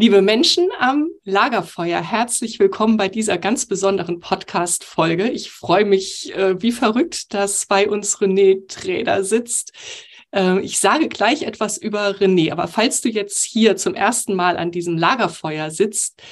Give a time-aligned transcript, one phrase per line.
[0.00, 5.28] Liebe Menschen am Lagerfeuer, herzlich willkommen bei dieser ganz besonderen Podcast-Folge.
[5.28, 9.74] Ich freue mich äh, wie verrückt, dass bei uns René Träder sitzt.
[10.34, 14.56] Äh, ich sage gleich etwas über René, aber falls du jetzt hier zum ersten Mal
[14.56, 16.22] an diesem Lagerfeuer sitzt,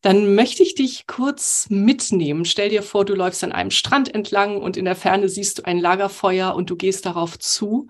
[0.00, 2.46] dann möchte ich dich kurz mitnehmen.
[2.46, 5.66] Stell dir vor, du läufst an einem Strand entlang und in der Ferne siehst du
[5.66, 7.88] ein Lagerfeuer und du gehst darauf zu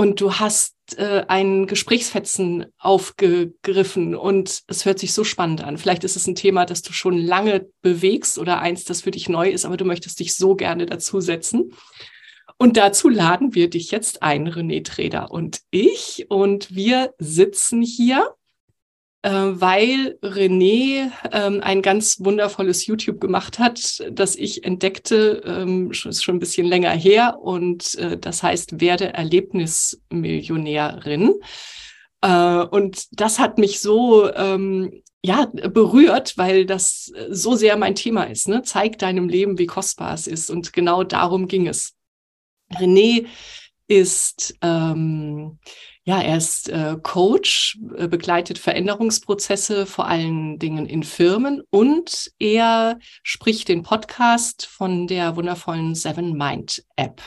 [0.00, 5.76] und du hast äh, einen Gesprächsfetzen aufgegriffen und es hört sich so spannend an.
[5.76, 9.28] Vielleicht ist es ein Thema, das du schon lange bewegst oder eins, das für dich
[9.28, 11.74] neu ist, aber du möchtest dich so gerne dazusetzen.
[12.56, 16.24] Und dazu laden wir dich jetzt ein, René Treder und ich.
[16.30, 18.34] Und wir sitzen hier
[19.28, 26.36] weil René ähm, ein ganz wundervolles YouTube gemacht hat, das ich entdeckte, ähm, ist schon
[26.36, 31.34] ein bisschen länger her und äh, das heißt Werde Erlebnismillionärin.
[32.22, 38.22] Äh, und das hat mich so ähm, ja berührt, weil das so sehr mein Thema
[38.24, 38.48] ist.
[38.48, 38.62] Ne?
[38.62, 41.94] Zeig deinem Leben, wie kostbar es ist und genau darum ging es.
[42.72, 43.26] René
[43.86, 45.58] ist ähm,
[46.04, 52.98] ja, er ist äh, Coach, äh, begleitet Veränderungsprozesse vor allen Dingen in Firmen und er
[53.22, 57.20] spricht den Podcast von der wundervollen Seven Mind App.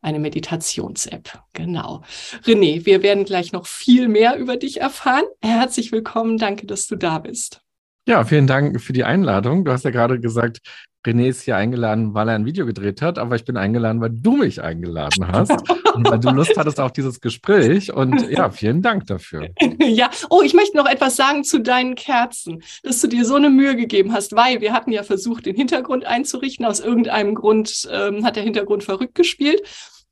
[0.00, 2.02] Eine Meditations-App, genau.
[2.44, 5.24] René, wir werden gleich noch viel mehr über dich erfahren.
[5.42, 7.60] Herzlich willkommen, danke, dass du da bist.
[8.06, 9.64] Ja, vielen Dank für die Einladung.
[9.64, 10.60] Du hast ja gerade gesagt,
[11.06, 14.10] René ist hier eingeladen, weil er ein Video gedreht hat, aber ich bin eingeladen, weil
[14.10, 15.50] du mich eingeladen hast
[15.94, 17.92] und weil du Lust hattest auf dieses Gespräch.
[17.92, 19.48] Und ja, vielen Dank dafür.
[19.84, 23.50] Ja, oh, ich möchte noch etwas sagen zu deinen Kerzen, dass du dir so eine
[23.50, 26.64] Mühe gegeben hast, weil wir hatten ja versucht, den Hintergrund einzurichten.
[26.64, 29.62] Aus irgendeinem Grund ähm, hat der Hintergrund verrückt gespielt.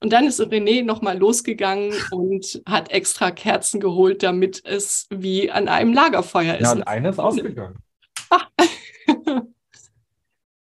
[0.01, 5.69] Und dann ist René nochmal losgegangen und hat extra Kerzen geholt, damit es wie an
[5.69, 6.67] einem Lagerfeuer ist.
[6.67, 7.79] Ja, und eine ist ausgegangen.
[8.31, 8.43] Ah.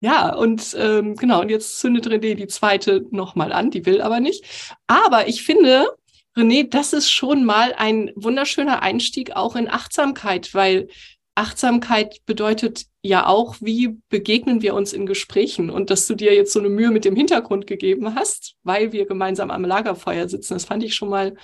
[0.04, 4.20] Ja, und ähm, genau, und jetzt zündet René die zweite nochmal an, die will aber
[4.20, 4.44] nicht.
[4.88, 5.88] Aber ich finde,
[6.36, 10.88] René, das ist schon mal ein wunderschöner Einstieg auch in Achtsamkeit, weil
[11.36, 16.52] Achtsamkeit bedeutet ja auch, wie begegnen wir uns in Gesprächen und dass du dir jetzt
[16.54, 20.66] so eine Mühe mit dem Hintergrund gegeben hast, weil wir gemeinsam am Lagerfeuer sitzen, das
[20.66, 21.36] fand ich schon mal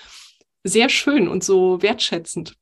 [0.63, 2.55] sehr schön und so wertschätzend.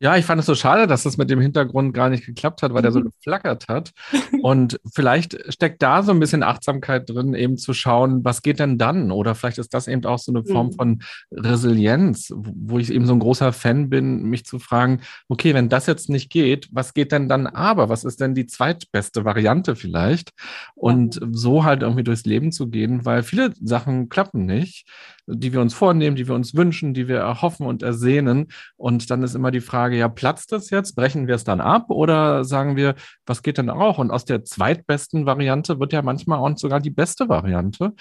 [0.00, 2.72] Ja, ich fand es so schade, dass das mit dem Hintergrund gar nicht geklappt hat,
[2.72, 3.10] weil der so mhm.
[3.10, 3.92] geflackert hat.
[4.42, 8.78] Und vielleicht steckt da so ein bisschen Achtsamkeit drin, eben zu schauen, was geht denn
[8.78, 9.10] dann?
[9.10, 10.72] Oder vielleicht ist das eben auch so eine Form mhm.
[10.72, 15.68] von Resilienz, wo ich eben so ein großer Fan bin, mich zu fragen, okay, wenn
[15.68, 17.88] das jetzt nicht geht, was geht denn dann aber?
[17.88, 20.30] Was ist denn die zweitbeste Variante vielleicht?
[20.74, 24.86] Und so halt irgendwie durchs Leben zu gehen, weil viele Sachen klappen nicht
[25.32, 28.48] die wir uns vornehmen, die wir uns wünschen, die wir erhoffen und ersehnen.
[28.76, 30.96] Und dann ist immer die Frage, ja, platzt das jetzt?
[30.96, 31.90] Brechen wir es dann ab?
[31.90, 32.94] Oder sagen wir,
[33.26, 33.98] was geht denn auch?
[33.98, 37.92] Und aus der zweitbesten Variante wird ja manchmal auch sogar die beste Variante,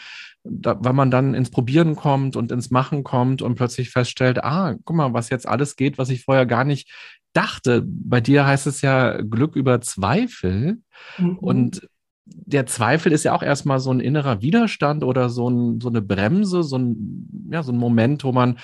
[0.43, 4.75] da, weil man dann ins Probieren kommt und ins Machen kommt und plötzlich feststellt, ah,
[4.83, 6.89] guck mal, was jetzt alles geht, was ich vorher gar nicht
[7.33, 10.79] dachte, bei dir heißt es ja Glück über Zweifel.
[11.17, 11.37] Mhm.
[11.37, 11.89] Und
[12.33, 16.01] der Zweifel ist ja auch erstmal so ein innerer Widerstand oder so, ein, so eine
[16.01, 18.57] Bremse, so ein, ja, so ein Moment, wo man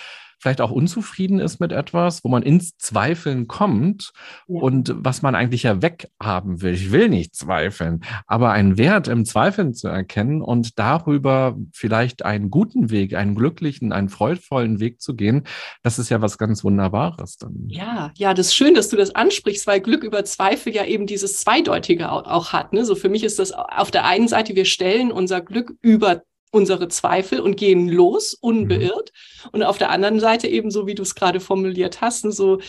[0.45, 4.11] vielleicht auch unzufrieden ist mit etwas, wo man ins Zweifeln kommt
[4.47, 4.61] ja.
[4.61, 6.75] und was man eigentlich ja weghaben will.
[6.75, 12.51] Ich will nicht zweifeln, aber einen Wert im Zweifeln zu erkennen und darüber vielleicht einen
[12.51, 15.45] guten Weg, einen glücklichen, einen freudvollen Weg zu gehen,
[15.81, 17.37] das ist ja was ganz Wunderbares.
[17.37, 17.65] Dann.
[17.67, 21.07] Ja, ja, das ist schön, dass du das ansprichst, weil Glück über Zweifel ja eben
[21.07, 22.71] dieses Zweideutige auch, hat.
[22.71, 22.85] Ne?
[22.85, 26.21] So für mich ist das auf der einen Seite, wir stellen unser Glück über
[26.55, 29.11] unsere Zweifel und gehen los, unbeirrt.
[29.43, 29.49] Mhm.
[29.51, 32.59] Und auf der anderen Seite eben so, wie du es gerade formuliert hast, ne, so,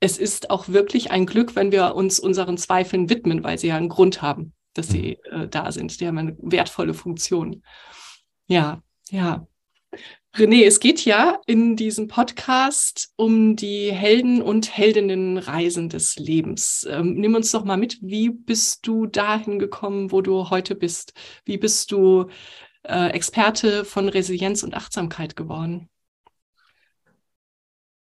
[0.00, 3.76] es ist auch wirklich ein Glück, wenn wir uns unseren Zweifeln widmen, weil sie ja
[3.76, 5.42] einen Grund haben, dass sie mhm.
[5.42, 5.98] äh, da sind.
[6.00, 7.62] Die haben eine wertvolle Funktion.
[8.46, 9.46] Ja, ja.
[10.34, 16.86] René, es geht ja in diesem Podcast um die Helden und Heldinnenreisen des Lebens.
[16.90, 21.12] Ähm, nimm uns doch mal mit, wie bist du dahin gekommen, wo du heute bist?
[21.44, 22.30] Wie bist du
[22.84, 25.88] äh, Experte von Resilienz und Achtsamkeit geworden.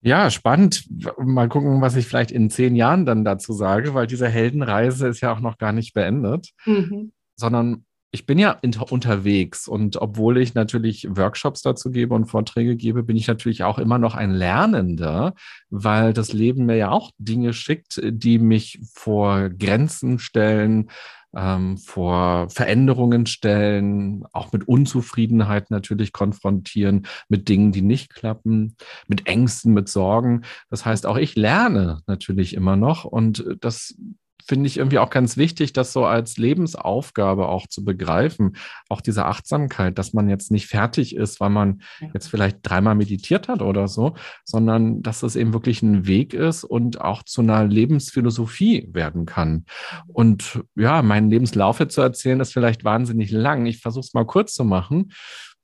[0.02, 0.86] Ja, spannend.
[1.18, 5.20] Mal gucken, was ich vielleicht in zehn Jahren dann dazu sage, weil diese Heldenreise ist
[5.20, 7.12] ja auch noch gar nicht beendet, mhm.
[7.36, 8.58] sondern ich bin ja
[8.90, 13.78] unterwegs und obwohl ich natürlich Workshops dazu gebe und Vorträge gebe, bin ich natürlich auch
[13.78, 15.36] immer noch ein Lernender,
[15.70, 20.90] weil das Leben mir ja auch Dinge schickt, die mich vor Grenzen stellen,
[21.36, 28.76] ähm, vor Veränderungen stellen, auch mit Unzufriedenheit natürlich konfrontieren, mit Dingen, die nicht klappen,
[29.08, 30.44] mit Ängsten, mit Sorgen.
[30.70, 33.96] Das heißt, auch ich lerne natürlich immer noch und das
[34.50, 38.57] finde ich irgendwie auch ganz wichtig, das so als Lebensaufgabe auch zu begreifen.
[38.90, 42.07] Auch diese Achtsamkeit, dass man jetzt nicht fertig ist, weil man ja.
[42.16, 46.63] jetzt vielleicht dreimal meditiert hat oder so, sondern dass es eben wirklich ein Weg ist
[46.63, 49.66] und auch zu einer Lebensphilosophie werden kann.
[50.07, 53.68] Und ja, meinen Lebenslauf jetzt zu erzählen, ist vielleicht wahnsinnig lang.
[53.68, 55.12] Ich versuche es mal kurz zu machen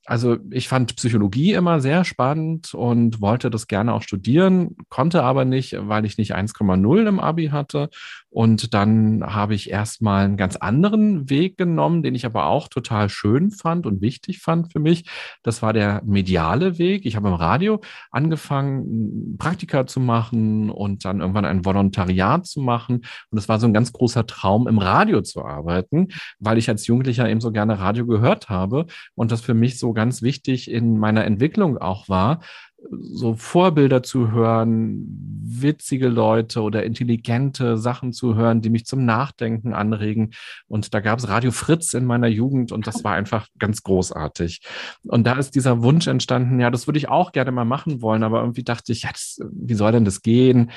[0.05, 5.45] also ich fand Psychologie immer sehr spannend und wollte das gerne auch studieren, konnte aber
[5.45, 7.89] nicht, weil ich nicht 1,0 im Abi hatte.
[8.29, 13.07] Und dann habe ich erstmal einen ganz anderen Weg genommen, den ich aber auch total
[13.07, 15.09] schön fand und wichtig fand für mich.
[15.41, 17.05] Das war der mediale Weg.
[17.05, 17.79] Ich habe im Radio
[18.11, 23.05] angefangen, Praktika zu machen und dann irgendwann ein Volontariat zu machen.
[23.31, 26.85] Und es war so ein ganz großer Traum, im Radio zu arbeiten, weil ich als
[26.87, 28.85] Jugendlicher eben so gerne Radio gehört habe
[29.15, 32.41] und das für mich so ganz wichtig in meiner Entwicklung auch war,
[32.91, 39.73] so Vorbilder zu hören, witzige Leute oder intelligente Sachen zu hören, die mich zum Nachdenken
[39.73, 40.31] anregen.
[40.67, 44.61] Und da gab es Radio Fritz in meiner Jugend und das war einfach ganz großartig.
[45.03, 48.23] Und da ist dieser Wunsch entstanden, ja, das würde ich auch gerne mal machen wollen,
[48.23, 50.71] aber irgendwie dachte ich, ja, das, wie soll denn das gehen?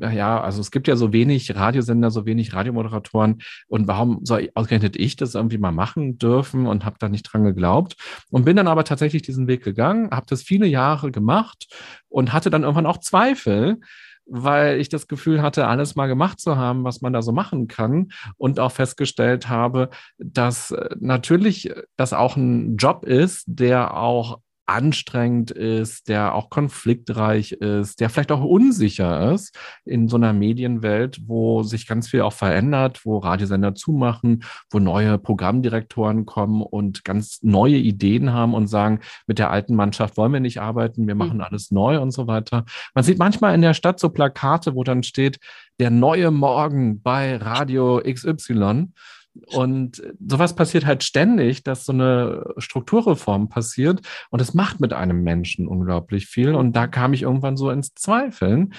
[0.00, 4.56] Ja, also es gibt ja so wenig Radiosender, so wenig Radiomoderatoren und warum soll ich,
[4.56, 7.96] ausgerechnet ich das irgendwie mal machen dürfen und habe da nicht dran geglaubt
[8.30, 11.66] und bin dann aber tatsächlich diesen Weg gegangen, habe das viele Jahre gemacht gemacht
[12.08, 13.80] und hatte dann irgendwann auch Zweifel,
[14.24, 17.66] weil ich das Gefühl hatte, alles mal gemacht zu haben, was man da so machen
[17.66, 24.38] kann und auch festgestellt habe, dass äh, natürlich das auch ein Job ist, der auch
[24.66, 31.20] anstrengend ist, der auch konfliktreich ist, der vielleicht auch unsicher ist in so einer Medienwelt,
[31.26, 37.42] wo sich ganz viel auch verändert, wo Radiosender zumachen, wo neue Programmdirektoren kommen und ganz
[37.42, 41.38] neue Ideen haben und sagen, mit der alten Mannschaft wollen wir nicht arbeiten, wir machen
[41.38, 41.44] mhm.
[41.44, 42.64] alles neu und so weiter.
[42.94, 45.38] Man sieht manchmal in der Stadt so Plakate, wo dann steht,
[45.80, 48.92] der neue Morgen bei Radio XY.
[49.46, 55.22] Und sowas passiert halt ständig, dass so eine Strukturreform passiert und es macht mit einem
[55.22, 56.54] Menschen unglaublich viel.
[56.54, 58.74] Und da kam ich irgendwann so ins Zweifeln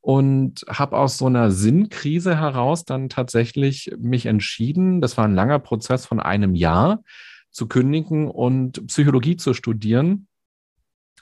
[0.00, 5.58] und habe aus so einer Sinnkrise heraus dann tatsächlich mich entschieden, das war ein langer
[5.58, 7.02] Prozess von einem Jahr,
[7.50, 10.28] zu kündigen und Psychologie zu studieren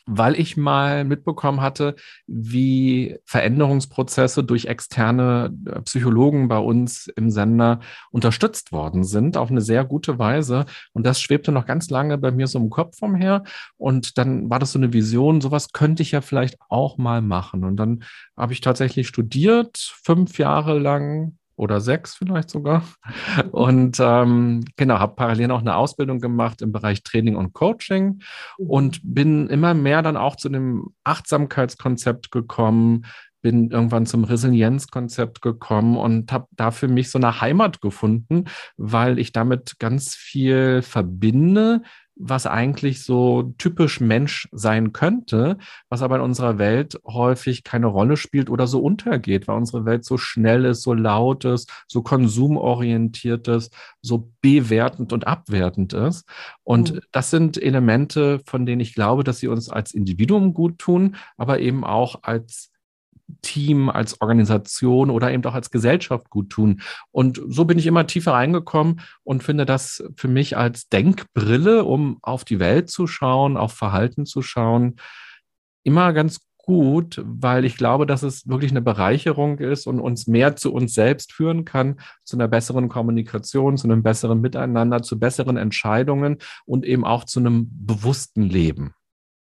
[0.06, 1.96] weil ich mal mitbekommen hatte,
[2.26, 9.60] wie Veränderungsprozesse durch externe äh, Psychologen bei uns im Sender unterstützt worden sind, auf eine
[9.60, 10.64] sehr gute Weise.
[10.92, 13.42] Und das schwebte noch ganz lange bei mir so im Kopf umher.
[13.76, 17.64] Und dann war das so eine Vision, sowas könnte ich ja vielleicht auch mal machen.
[17.64, 18.04] Und dann
[18.36, 22.82] habe ich tatsächlich studiert, fünf Jahre lang oder sechs vielleicht sogar.
[23.50, 28.20] Und ähm, genau, habe parallel auch eine Ausbildung gemacht im Bereich Training und Coaching
[28.58, 33.06] und bin immer mehr dann auch zu dem Achtsamkeitskonzept gekommen,
[33.42, 38.46] bin irgendwann zum Resilienzkonzept gekommen und habe da für mich so eine Heimat gefunden,
[38.76, 41.82] weil ich damit ganz viel verbinde,
[42.18, 45.58] was eigentlich so typisch Mensch sein könnte,
[45.90, 50.04] was aber in unserer Welt häufig keine Rolle spielt oder so untergeht, weil unsere Welt
[50.04, 56.26] so schnell ist, so laut ist, so konsumorientiert ist, so bewertend und abwertend ist.
[56.64, 57.00] Und mhm.
[57.12, 61.60] das sind Elemente, von denen ich glaube, dass sie uns als Individuum gut tun, aber
[61.60, 62.70] eben auch als
[63.42, 66.80] Team, als Organisation oder eben auch als Gesellschaft gut tun.
[67.10, 72.18] Und so bin ich immer tiefer reingekommen und finde das für mich als Denkbrille, um
[72.22, 74.96] auf die Welt zu schauen, auf Verhalten zu schauen,
[75.82, 80.56] immer ganz gut, weil ich glaube, dass es wirklich eine Bereicherung ist und uns mehr
[80.56, 85.56] zu uns selbst führen kann, zu einer besseren Kommunikation, zu einem besseren Miteinander, zu besseren
[85.56, 88.94] Entscheidungen und eben auch zu einem bewussten Leben.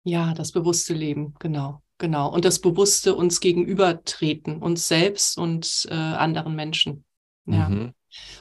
[0.03, 1.83] Ja, das bewusste Leben, genau.
[2.01, 2.34] Genau.
[2.34, 7.05] Und das Bewusste uns gegenübertreten, uns selbst und äh, anderen Menschen.
[7.46, 7.70] Ja.
[7.70, 7.93] Mhm.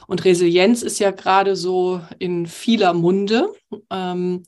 [0.07, 3.53] Und Resilienz ist ja gerade so in vieler Munde.
[3.91, 4.41] Ähm,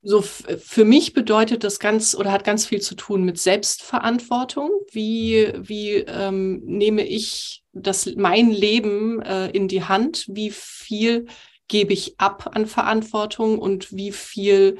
[0.00, 4.70] so für mich bedeutet das ganz oder hat ganz viel zu tun mit Selbstverantwortung.
[4.90, 10.24] Wie, wie ähm, nehme ich das, mein Leben äh, in die Hand?
[10.30, 11.26] Wie viel
[11.68, 14.78] gebe ich ab an Verantwortung und wie viel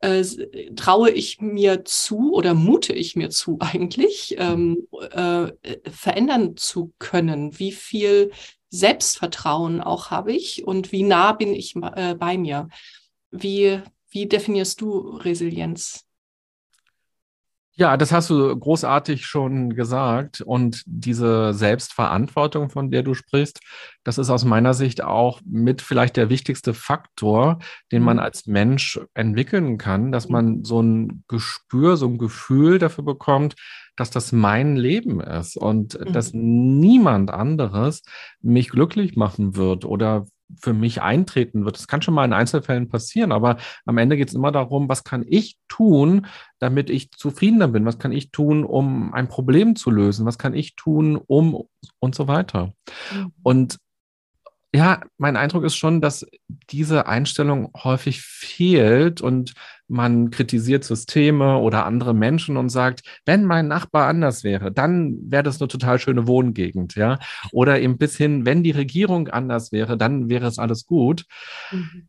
[0.00, 0.22] äh,
[0.76, 5.48] traue ich mir zu oder mute ich mir zu eigentlich, ähm, äh,
[5.90, 7.58] verändern zu können?
[7.58, 8.32] Wie viel
[8.70, 12.68] Selbstvertrauen auch habe ich und wie nah bin ich äh, bei mir?
[13.30, 16.07] Wie, wie definierst du Resilienz?
[17.80, 20.40] Ja, das hast du großartig schon gesagt.
[20.40, 23.60] Und diese Selbstverantwortung, von der du sprichst,
[24.02, 27.60] das ist aus meiner Sicht auch mit vielleicht der wichtigste Faktor,
[27.92, 28.22] den man mhm.
[28.24, 33.54] als Mensch entwickeln kann, dass man so ein Gespür, so ein Gefühl dafür bekommt,
[33.94, 36.12] dass das mein Leben ist und mhm.
[36.12, 38.02] dass niemand anderes
[38.40, 40.26] mich glücklich machen wird oder
[40.60, 41.76] für mich eintreten wird.
[41.76, 45.04] Das kann schon mal in Einzelfällen passieren, aber am Ende geht es immer darum, was
[45.04, 46.26] kann ich tun,
[46.58, 47.84] damit ich zufriedener bin?
[47.84, 50.26] Was kann ich tun, um ein Problem zu lösen?
[50.26, 51.64] Was kann ich tun, um
[51.98, 52.72] und so weiter?
[53.12, 53.32] Mhm.
[53.42, 53.78] Und
[54.74, 56.26] ja, mein Eindruck ist schon, dass
[56.70, 59.54] diese Einstellung häufig fehlt und
[59.88, 65.42] man kritisiert Systeme oder andere Menschen und sagt, wenn mein Nachbar anders wäre, dann wäre
[65.42, 67.18] das eine total schöne Wohngegend, ja.
[67.52, 71.24] Oder eben bis hin, wenn die Regierung anders wäre, dann wäre es alles gut.
[71.70, 72.08] Mhm.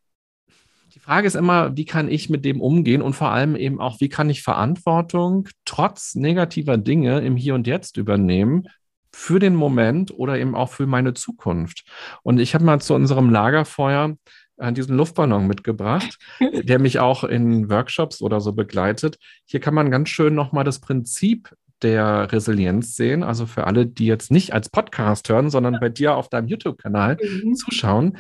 [0.93, 4.01] Die Frage ist immer, wie kann ich mit dem umgehen und vor allem eben auch,
[4.01, 8.67] wie kann ich Verantwortung trotz negativer Dinge im Hier und Jetzt übernehmen,
[9.12, 11.83] für den Moment oder eben auch für meine Zukunft.
[12.24, 14.15] Und ich habe mal zu unserem Lagerfeuer
[14.73, 19.17] diesen Luftballon mitgebracht, der mich auch in Workshops oder so begleitet.
[19.45, 23.23] Hier kann man ganz schön nochmal das Prinzip der Resilienz sehen.
[23.23, 27.17] Also für alle, die jetzt nicht als Podcast hören, sondern bei dir auf deinem YouTube-Kanal
[27.21, 27.55] mhm.
[27.55, 28.17] zuschauen.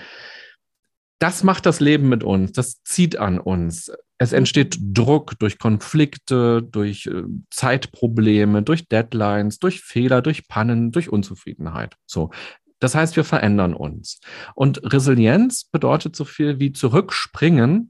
[1.19, 3.91] Das macht das Leben mit uns, das zieht an uns.
[4.17, 11.09] Es entsteht Druck durch Konflikte, durch äh, Zeitprobleme, durch Deadlines, durch Fehler, durch Pannen, durch
[11.09, 11.95] Unzufriedenheit.
[12.05, 12.31] So.
[12.79, 14.19] Das heißt, wir verändern uns.
[14.55, 17.89] Und Resilienz bedeutet so viel wie zurückspringen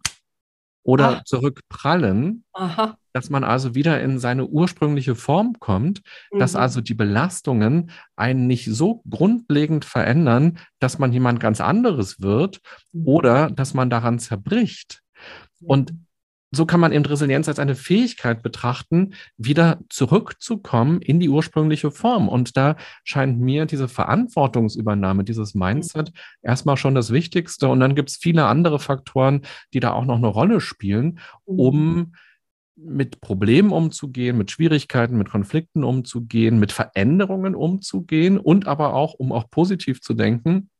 [0.83, 1.23] oder Ach.
[1.23, 2.97] zurückprallen, Aha.
[3.13, 6.39] dass man also wieder in seine ursprüngliche Form kommt, mhm.
[6.39, 12.59] dass also die Belastungen einen nicht so grundlegend verändern, dass man jemand ganz anderes wird
[12.91, 13.07] mhm.
[13.07, 15.01] oder dass man daran zerbricht.
[15.61, 15.93] Und
[16.51, 22.27] so kann man eben Resilienz als eine Fähigkeit betrachten, wieder zurückzukommen in die ursprüngliche Form.
[22.27, 27.67] Und da scheint mir diese Verantwortungsübernahme, dieses Mindset erstmal schon das Wichtigste.
[27.67, 29.41] Und dann gibt es viele andere Faktoren,
[29.73, 32.13] die da auch noch eine Rolle spielen, um mhm.
[32.75, 39.31] mit Problemen umzugehen, mit Schwierigkeiten, mit Konflikten umzugehen, mit Veränderungen umzugehen und aber auch, um
[39.31, 40.71] auch positiv zu denken,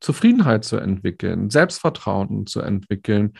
[0.00, 3.34] Zufriedenheit zu entwickeln, Selbstvertrauen zu entwickeln,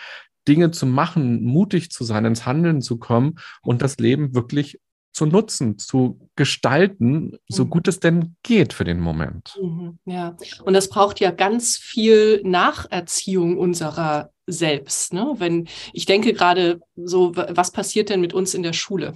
[0.49, 4.81] Dinge zu machen, mutig zu sein, ins Handeln zu kommen und das Leben wirklich
[5.13, 7.71] zu nutzen, zu gestalten, so mhm.
[7.71, 9.59] gut es denn geht für den Moment.
[9.61, 15.13] Mhm, ja, und das braucht ja ganz viel Nacherziehung unserer selbst.
[15.13, 15.35] Ne?
[15.37, 19.15] Wenn ich denke gerade so, was passiert denn mit uns in der Schule?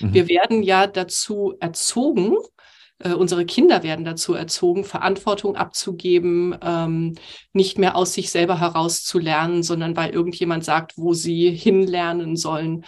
[0.00, 0.14] Mhm.
[0.14, 2.36] Wir werden ja dazu erzogen,
[3.00, 7.16] äh, unsere Kinder werden dazu erzogen, Verantwortung abzugeben, ähm,
[7.52, 12.36] nicht mehr aus sich selber heraus zu lernen, sondern weil irgendjemand sagt, wo sie hinlernen
[12.36, 12.84] sollen.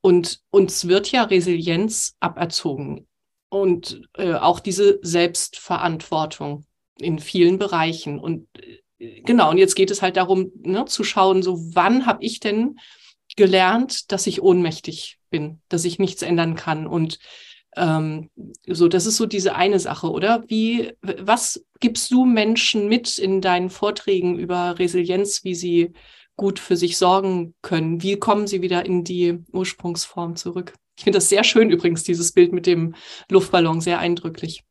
[0.00, 3.06] Und uns wird ja Resilienz aberzogen
[3.48, 6.66] und äh, auch diese Selbstverantwortung
[6.98, 8.18] in vielen Bereichen.
[8.18, 8.48] Und
[8.98, 12.40] äh, genau, und jetzt geht es halt darum, ne, zu schauen, so wann habe ich
[12.40, 12.78] denn
[13.36, 17.18] gelernt, dass ich ohnmächtig bin, dass ich nichts ändern kann und
[17.76, 18.30] ähm,
[18.66, 20.44] so, das ist so diese eine Sache, oder?
[20.48, 25.92] Wie, was gibst du Menschen mit in deinen Vorträgen über Resilienz, wie sie
[26.36, 28.02] gut für sich sorgen können?
[28.02, 30.74] Wie kommen sie wieder in die Ursprungsform zurück?
[30.96, 32.94] Ich finde das sehr schön übrigens, dieses Bild mit dem
[33.30, 34.62] Luftballon, sehr eindrücklich.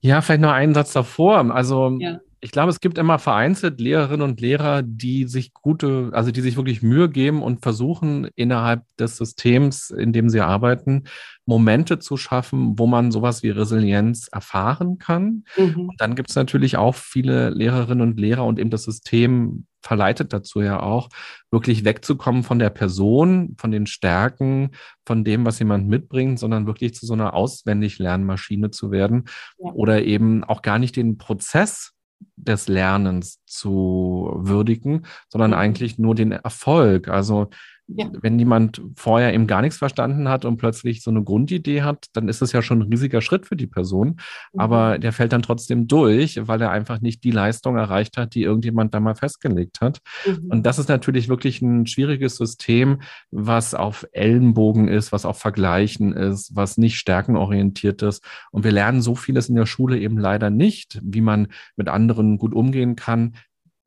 [0.00, 1.52] Ja, vielleicht noch einen Satz davor.
[1.52, 6.30] Also ja ich glaube, es gibt immer vereinzelt Lehrerinnen und Lehrer, die sich gute, also
[6.30, 11.04] die sich wirklich Mühe geben und versuchen, innerhalb des Systems, in dem sie arbeiten,
[11.46, 15.44] Momente zu schaffen, wo man sowas wie Resilienz erfahren kann.
[15.56, 15.88] Mhm.
[15.88, 20.32] Und dann gibt es natürlich auch viele Lehrerinnen und Lehrer und eben das System verleitet
[20.32, 21.08] dazu ja auch,
[21.50, 24.72] wirklich wegzukommen von der Person, von den Stärken,
[25.06, 29.24] von dem, was jemand mitbringt, sondern wirklich zu so einer auswendig Lernmaschine zu werden
[29.58, 29.72] ja.
[29.72, 31.94] oder eben auch gar nicht den Prozess
[32.36, 35.56] des Lernens zu würdigen, sondern mhm.
[35.56, 37.08] eigentlich nur den Erfolg.
[37.08, 37.50] Also
[37.88, 38.10] ja.
[38.20, 42.28] Wenn jemand vorher eben gar nichts verstanden hat und plötzlich so eine Grundidee hat, dann
[42.28, 44.08] ist es ja schon ein riesiger Schritt für die Person.
[44.08, 44.60] Mhm.
[44.60, 48.42] Aber der fällt dann trotzdem durch, weil er einfach nicht die Leistung erreicht hat, die
[48.42, 50.00] irgendjemand da mal festgelegt hat.
[50.26, 50.50] Mhm.
[50.50, 56.12] Und das ist natürlich wirklich ein schwieriges System, was auf Ellenbogen ist, was auf Vergleichen
[56.12, 58.22] ist, was nicht stärkenorientiert ist.
[58.50, 62.36] Und wir lernen so vieles in der Schule eben leider nicht, wie man mit anderen
[62.36, 63.34] gut umgehen kann,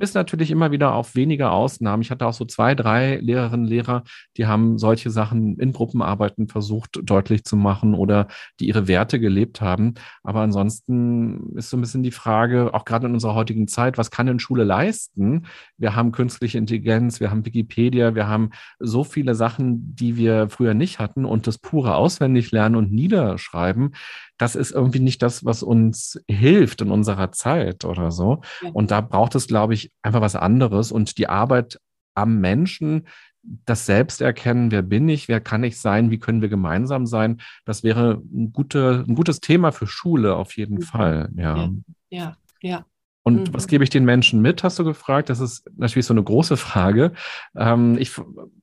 [0.01, 2.01] bis natürlich immer wieder auf weniger Ausnahmen.
[2.01, 4.03] Ich hatte auch so zwei, drei Lehrerinnen, Lehrer,
[4.35, 8.27] die haben solche Sachen in Gruppenarbeiten versucht deutlich zu machen oder
[8.59, 9.93] die ihre Werte gelebt haben.
[10.23, 14.09] Aber ansonsten ist so ein bisschen die Frage, auch gerade in unserer heutigen Zeit, was
[14.09, 15.45] kann denn Schule leisten?
[15.77, 20.73] Wir haben künstliche Intelligenz, wir haben Wikipedia, wir haben so viele Sachen, die wir früher
[20.73, 23.91] nicht hatten und das pure Auswendiglernen und Niederschreiben
[24.37, 28.41] das ist irgendwie nicht das, was uns hilft in unserer Zeit oder so.
[28.61, 28.69] Ja.
[28.69, 30.91] Und da braucht es, glaube ich, einfach was anderes.
[30.91, 31.79] Und die Arbeit
[32.15, 33.07] am Menschen,
[33.43, 37.83] das Selbsterkennen, wer bin ich, wer kann ich sein, wie können wir gemeinsam sein, das
[37.83, 40.81] wäre ein, gute, ein gutes Thema für Schule auf jeden mhm.
[40.81, 41.29] Fall.
[41.35, 41.69] Ja,
[42.09, 42.85] ja, ja.
[43.23, 43.53] Und mhm.
[43.53, 45.29] was gebe ich den Menschen mit, hast du gefragt?
[45.29, 47.11] Das ist natürlich so eine große Frage.
[47.55, 48.11] Ähm, ich,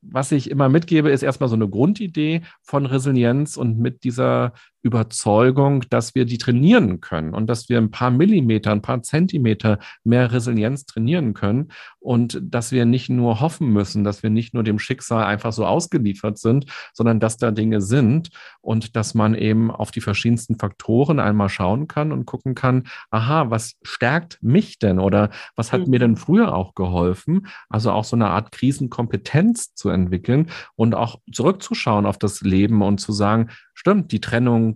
[0.02, 5.84] was ich immer mitgebe, ist erstmal so eine Grundidee von Resilienz und mit dieser Überzeugung,
[5.90, 10.32] dass wir die trainieren können und dass wir ein paar Millimeter, ein paar Zentimeter mehr
[10.32, 14.78] Resilienz trainieren können und dass wir nicht nur hoffen müssen, dass wir nicht nur dem
[14.78, 19.90] Schicksal einfach so ausgeliefert sind, sondern dass da Dinge sind und dass man eben auf
[19.90, 25.30] die verschiedensten Faktoren einmal schauen kann und gucken kann, aha, was stärkt mich denn oder
[25.56, 25.90] was hat mhm.
[25.90, 27.46] mir denn früher auch geholfen?
[27.68, 32.98] Also auch so eine Art Krisenkompetenz zu entwickeln und auch zurückzuschauen auf das Leben und
[32.98, 34.67] zu sagen, stimmt, die Trennung,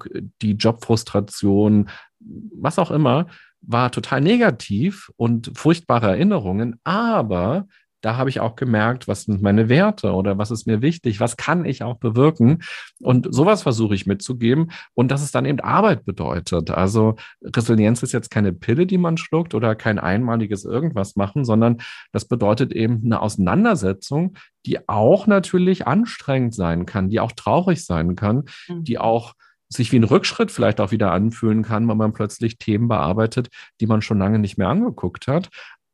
[0.43, 1.89] die Jobfrustration,
[2.21, 3.27] was auch immer,
[3.61, 7.67] war total negativ und furchtbare Erinnerungen, aber
[8.03, 11.37] da habe ich auch gemerkt, was sind meine Werte oder was ist mir wichtig, was
[11.37, 12.63] kann ich auch bewirken.
[13.01, 16.71] Und sowas versuche ich mitzugeben und dass es dann eben Arbeit bedeutet.
[16.71, 21.79] Also Resilienz ist jetzt keine Pille, die man schluckt oder kein einmaliges irgendwas machen, sondern
[22.11, 24.35] das bedeutet eben eine Auseinandersetzung,
[24.67, 28.83] die auch natürlich anstrengend sein kann, die auch traurig sein kann, mhm.
[28.83, 29.35] die auch
[29.73, 33.49] sich wie ein Rückschritt vielleicht auch wieder anfühlen kann, wenn man plötzlich Themen bearbeitet,
[33.81, 35.49] die man schon lange nicht mehr angeguckt hat.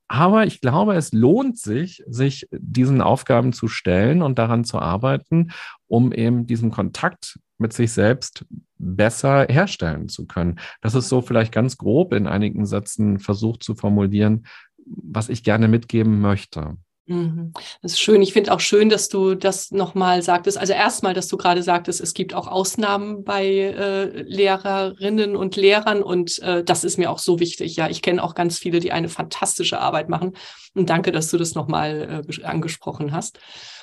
[0.09, 5.53] Aber ich glaube, es lohnt sich, sich diesen Aufgaben zu stellen und daran zu arbeiten,
[5.87, 8.47] um eben diesen Kontakt mit sich selbst
[8.79, 10.59] besser herstellen zu können.
[10.81, 14.47] Das ist so vielleicht ganz grob in einigen Sätzen versucht zu formulieren,
[14.87, 16.79] was ich gerne mitgeben möchte.
[17.09, 17.53] Mhm.
[17.81, 18.21] Das ist schön.
[18.21, 20.59] Ich finde auch schön, dass du das nochmal sagtest.
[20.59, 26.03] Also erstmal, dass du gerade sagtest, es gibt auch Ausnahmen bei äh, Lehrerinnen und Lehrern
[26.03, 27.77] und äh, das ist mir auch so wichtig.
[27.77, 30.37] Ja, ich kenne auch ganz viele, die eine fantastische Arbeit machen
[30.75, 33.39] und danke, dass du das nochmal äh, angesprochen hast.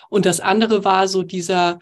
[0.10, 1.80] Und das andere war so dieser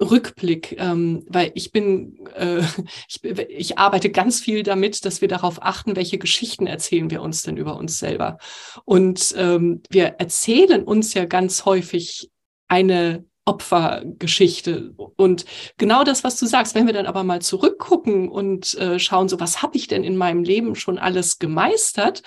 [0.00, 2.62] Rückblick, ähm, weil ich bin, äh,
[3.08, 7.42] ich, ich arbeite ganz viel damit, dass wir darauf achten, welche Geschichten erzählen wir uns
[7.42, 8.38] denn über uns selber.
[8.84, 12.30] Und ähm, wir erzählen uns ja ganz häufig
[12.68, 14.92] eine Opfergeschichte.
[15.16, 15.44] Und
[15.78, 19.38] genau das, was du sagst, wenn wir dann aber mal zurückgucken und äh, schauen, so
[19.40, 22.22] was habe ich denn in meinem Leben schon alles gemeistert,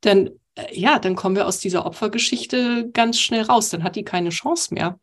[0.00, 3.70] dann äh, ja, dann kommen wir aus dieser Opfergeschichte ganz schnell raus.
[3.70, 4.98] Dann hat die keine Chance mehr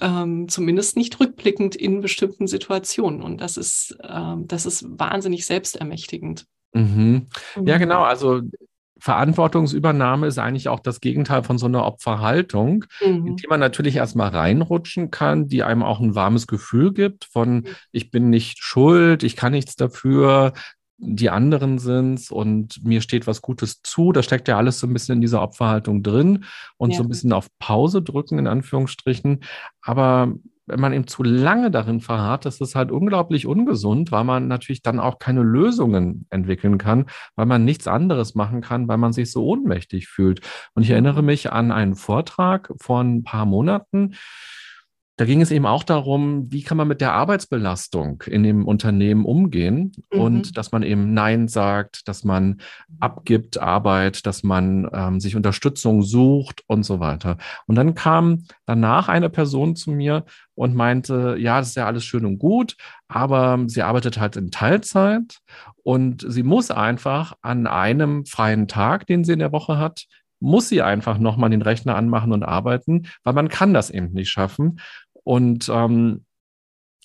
[0.00, 3.22] ähm, zumindest nicht rückblickend in bestimmten Situationen.
[3.22, 6.46] Und das ist, ähm, das ist wahnsinnig selbstermächtigend.
[6.72, 7.28] Mhm.
[7.64, 7.80] Ja, mhm.
[7.80, 8.02] genau.
[8.02, 8.42] Also
[8.98, 13.26] Verantwortungsübernahme ist eigentlich auch das Gegenteil von so einer Opferhaltung, mhm.
[13.26, 17.56] in die man natürlich erstmal reinrutschen kann, die einem auch ein warmes Gefühl gibt von,
[17.56, 17.66] mhm.
[17.92, 20.54] ich bin nicht schuld, ich kann nichts dafür,
[20.98, 24.12] die anderen sind's und mir steht was Gutes zu.
[24.12, 26.44] Da steckt ja alles so ein bisschen in dieser Opferhaltung drin
[26.76, 26.96] und ja.
[26.96, 29.40] so ein bisschen auf Pause drücken, in Anführungsstrichen.
[29.82, 30.34] Aber
[30.66, 34.82] wenn man eben zu lange darin verharrt, das ist halt unglaublich ungesund, weil man natürlich
[34.82, 39.30] dann auch keine Lösungen entwickeln kann, weil man nichts anderes machen kann, weil man sich
[39.30, 40.40] so ohnmächtig fühlt.
[40.74, 44.14] Und ich erinnere mich an einen Vortrag vor ein paar Monaten,
[45.16, 49.24] da ging es eben auch darum, wie kann man mit der Arbeitsbelastung in dem Unternehmen
[49.24, 50.20] umgehen mhm.
[50.20, 52.60] und dass man eben Nein sagt, dass man
[52.98, 57.38] abgibt Arbeit, dass man ähm, sich Unterstützung sucht und so weiter.
[57.66, 60.24] Und dann kam danach eine Person zu mir
[60.56, 64.50] und meinte, ja, das ist ja alles schön und gut, aber sie arbeitet halt in
[64.50, 65.38] Teilzeit
[65.84, 70.06] und sie muss einfach an einem freien Tag, den sie in der Woche hat,
[70.44, 74.30] muss sie einfach nochmal den Rechner anmachen und arbeiten, weil man kann das eben nicht
[74.30, 74.80] schaffen.
[75.24, 76.24] Und ähm,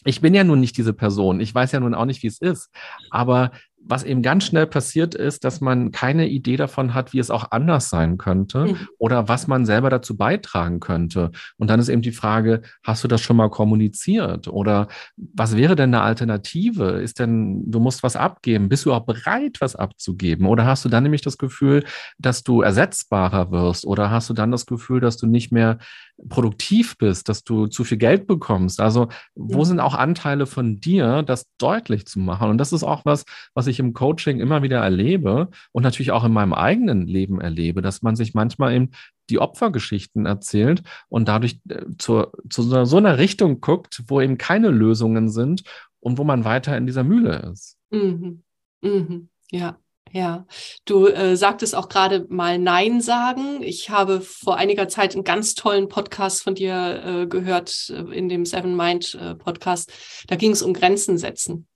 [0.05, 1.41] ich bin ja nun nicht diese Person.
[1.41, 2.69] Ich weiß ja nun auch nicht, wie es ist.
[3.09, 7.31] Aber was eben ganz schnell passiert ist, dass man keine Idee davon hat, wie es
[7.31, 8.77] auch anders sein könnte mhm.
[8.97, 11.31] oder was man selber dazu beitragen könnte.
[11.57, 15.75] Und dann ist eben die Frage, hast du das schon mal kommuniziert oder was wäre
[15.75, 16.91] denn eine Alternative?
[17.01, 18.69] Ist denn, du musst was abgeben.
[18.69, 20.45] Bist du auch bereit, was abzugeben?
[20.45, 21.83] Oder hast du dann nämlich das Gefühl,
[22.17, 23.85] dass du ersetzbarer wirst?
[23.85, 25.79] Oder hast du dann das Gefühl, dass du nicht mehr
[26.27, 28.81] produktiv bist, dass du zu viel Geld bekommst?
[28.81, 29.65] Also, wo mhm.
[29.65, 32.49] sind auch Anteile von dir, das deutlich zu machen?
[32.49, 36.23] Und das ist auch was, was ich im Coaching immer wieder erlebe und natürlich auch
[36.23, 38.91] in meinem eigenen Leben erlebe, dass man sich manchmal eben
[39.29, 44.69] die Opfergeschichten erzählt und dadurch äh, zur, zu so einer Richtung guckt, wo eben keine
[44.69, 45.63] Lösungen sind
[45.99, 47.77] und wo man weiter in dieser Mühle ist.
[47.91, 48.43] Mhm.
[48.81, 49.29] Mhm.
[49.51, 49.77] Ja,
[50.11, 50.47] ja,
[50.85, 53.61] du äh, sagtest auch gerade mal Nein sagen.
[53.61, 58.27] Ich habe vor einiger Zeit einen ganz tollen Podcast von dir äh, gehört, äh, in
[58.27, 59.91] dem Seven Mind äh, Podcast.
[60.27, 61.67] Da ging es um Grenzen setzen.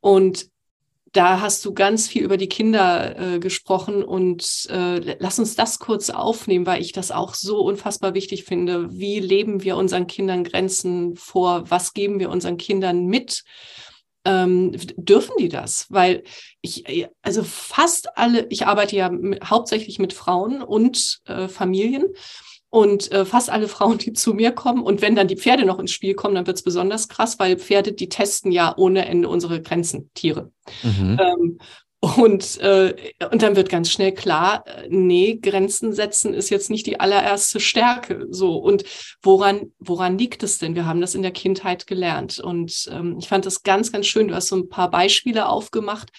[0.00, 0.50] Und
[1.16, 5.78] da hast du ganz viel über die Kinder äh, gesprochen und äh, lass uns das
[5.78, 8.92] kurz aufnehmen, weil ich das auch so unfassbar wichtig finde.
[8.92, 11.70] Wie leben wir unseren Kindern Grenzen vor?
[11.70, 13.44] Was geben wir unseren Kindern mit?
[14.26, 15.86] Ähm, dürfen die das?
[15.88, 16.22] Weil
[16.60, 16.84] ich,
[17.22, 19.10] also fast alle, ich arbeite ja
[19.42, 22.04] hauptsächlich mit Frauen und äh, Familien
[22.70, 25.78] und äh, fast alle Frauen, die zu mir kommen, und wenn dann die Pferde noch
[25.78, 29.28] ins Spiel kommen, dann wird es besonders krass, weil Pferde, die testen ja ohne Ende
[29.28, 30.50] unsere Grenzen, Tiere.
[30.82, 31.18] Mhm.
[31.20, 31.58] Ähm,
[32.00, 32.94] und, äh,
[33.30, 37.58] und dann wird ganz schnell klar, äh, nee, Grenzen setzen ist jetzt nicht die allererste
[37.58, 38.26] Stärke.
[38.30, 38.56] So.
[38.56, 38.84] Und
[39.22, 40.74] woran, woran liegt es denn?
[40.74, 42.38] Wir haben das in der Kindheit gelernt.
[42.38, 44.28] Und ähm, ich fand das ganz, ganz schön.
[44.28, 46.10] Du hast so ein paar Beispiele aufgemacht.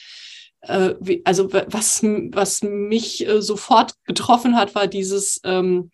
[0.61, 5.91] Äh, wie, also was, was mich äh, sofort getroffen hat, war dieses, ähm,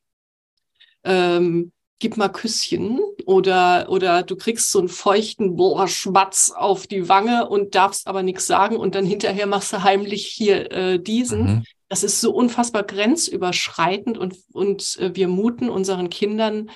[1.04, 7.08] ähm, gib mal Küsschen oder, oder du kriegst so einen feuchten boah, Schmatz auf die
[7.08, 11.46] Wange und darfst aber nichts sagen und dann hinterher machst du heimlich hier äh, diesen.
[11.46, 11.64] Mhm.
[11.88, 16.70] Das ist so unfassbar grenzüberschreitend und, und äh, wir muten unseren Kindern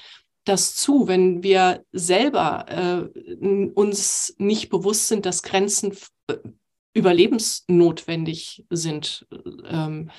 [0.45, 6.35] das zu, wenn wir selber äh, uns nicht bewusst sind, dass Grenzen äh,
[6.93, 9.27] überlebensnotwendig sind.
[9.65, 10.09] Ähm,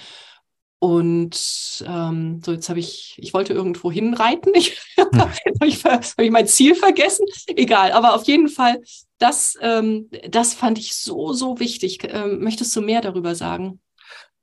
[0.80, 4.52] und ähm, so, jetzt habe ich, ich wollte irgendwo hinreiten.
[4.58, 4.78] Ich,
[5.60, 7.26] habe ich, hab ich mein Ziel vergessen.
[7.48, 8.80] Egal, aber auf jeden Fall,
[9.18, 11.98] das, ähm, das fand ich so, so wichtig.
[12.04, 13.80] Ähm, möchtest du mehr darüber sagen?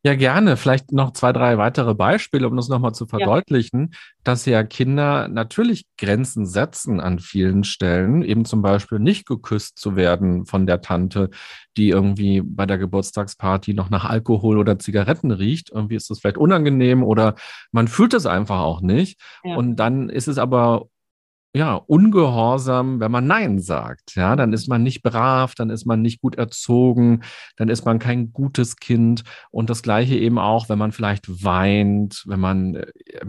[0.06, 0.56] Ja, gerne.
[0.56, 3.98] Vielleicht noch zwei, drei weitere Beispiele, um das nochmal zu verdeutlichen, ja.
[4.24, 9.96] dass ja Kinder natürlich Grenzen setzen an vielen Stellen, eben zum Beispiel nicht geküsst zu
[9.96, 11.32] werden von der Tante,
[11.76, 15.72] die irgendwie bei der Geburtstagsparty noch nach Alkohol oder Zigaretten riecht.
[15.72, 17.34] Irgendwie ist das vielleicht unangenehm oder
[17.72, 19.20] man fühlt es einfach auch nicht.
[19.44, 19.56] Ja.
[19.56, 20.86] Und dann ist es aber
[21.56, 24.16] ja, ungehorsam, wenn man Nein sagt.
[24.16, 27.22] Ja, dann ist man nicht brav, dann ist man nicht gut erzogen,
[27.56, 29.24] dann ist man kein gutes Kind.
[29.52, 32.86] Und das Gleiche eben auch, wenn man vielleicht weint, wenn man äh,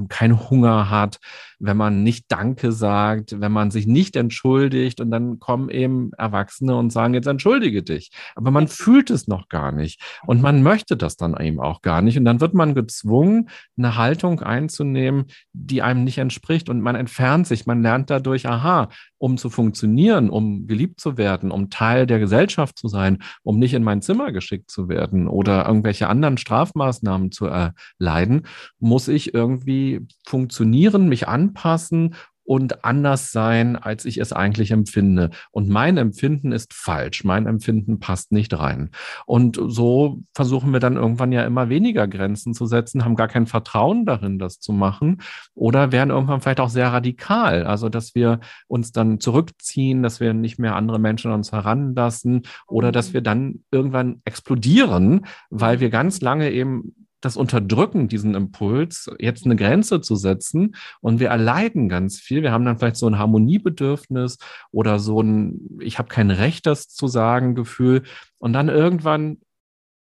[0.08, 1.20] keinen Hunger hat,
[1.58, 6.76] wenn man nicht Danke sagt, wenn man sich nicht entschuldigt und dann kommen eben Erwachsene
[6.76, 8.10] und sagen, jetzt entschuldige dich.
[8.34, 12.02] Aber man fühlt es noch gar nicht und man möchte das dann eben auch gar
[12.02, 12.18] nicht.
[12.18, 17.46] Und dann wird man gezwungen, eine Haltung einzunehmen, die einem nicht entspricht und man entfernt
[17.46, 18.88] sich, man lernt dadurch, aha,
[19.18, 23.74] um zu funktionieren, um geliebt zu werden, um Teil der Gesellschaft zu sein, um nicht
[23.74, 28.46] in mein Zimmer geschickt zu werden oder irgendwelche anderen Strafmaßnahmen zu erleiden,
[28.79, 32.14] muss ich irgendwie funktionieren, mich anpassen
[32.46, 35.30] und anders sein, als ich es eigentlich empfinde.
[35.50, 37.24] Und mein Empfinden ist falsch.
[37.24, 38.90] Mein Empfinden passt nicht rein.
[39.26, 43.46] Und so versuchen wir dann irgendwann ja immer weniger Grenzen zu setzen, haben gar kein
[43.46, 45.20] Vertrauen darin, das zu machen
[45.54, 47.66] oder werden irgendwann vielleicht auch sehr radikal.
[47.66, 52.42] Also, dass wir uns dann zurückziehen, dass wir nicht mehr andere Menschen an uns heranlassen
[52.68, 56.94] oder dass wir dann irgendwann explodieren, weil wir ganz lange eben
[57.26, 60.74] das unterdrücken, diesen Impuls, jetzt eine Grenze zu setzen.
[61.00, 62.42] Und wir erleiden ganz viel.
[62.42, 64.38] Wir haben dann vielleicht so ein Harmoniebedürfnis
[64.70, 68.02] oder so ein, ich habe kein Recht, das zu sagen, Gefühl.
[68.38, 69.38] Und dann irgendwann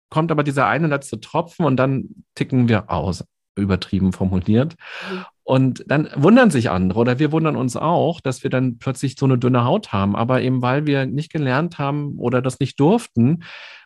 [0.09, 3.23] kommt aber dieser eine letzte Tropfen und dann ticken wir aus,
[3.55, 4.75] übertrieben formuliert.
[5.43, 9.25] Und dann wundern sich andere oder wir wundern uns auch, dass wir dann plötzlich so
[9.25, 10.15] eine dünne Haut haben.
[10.15, 13.43] Aber eben weil wir nicht gelernt haben oder das nicht durften,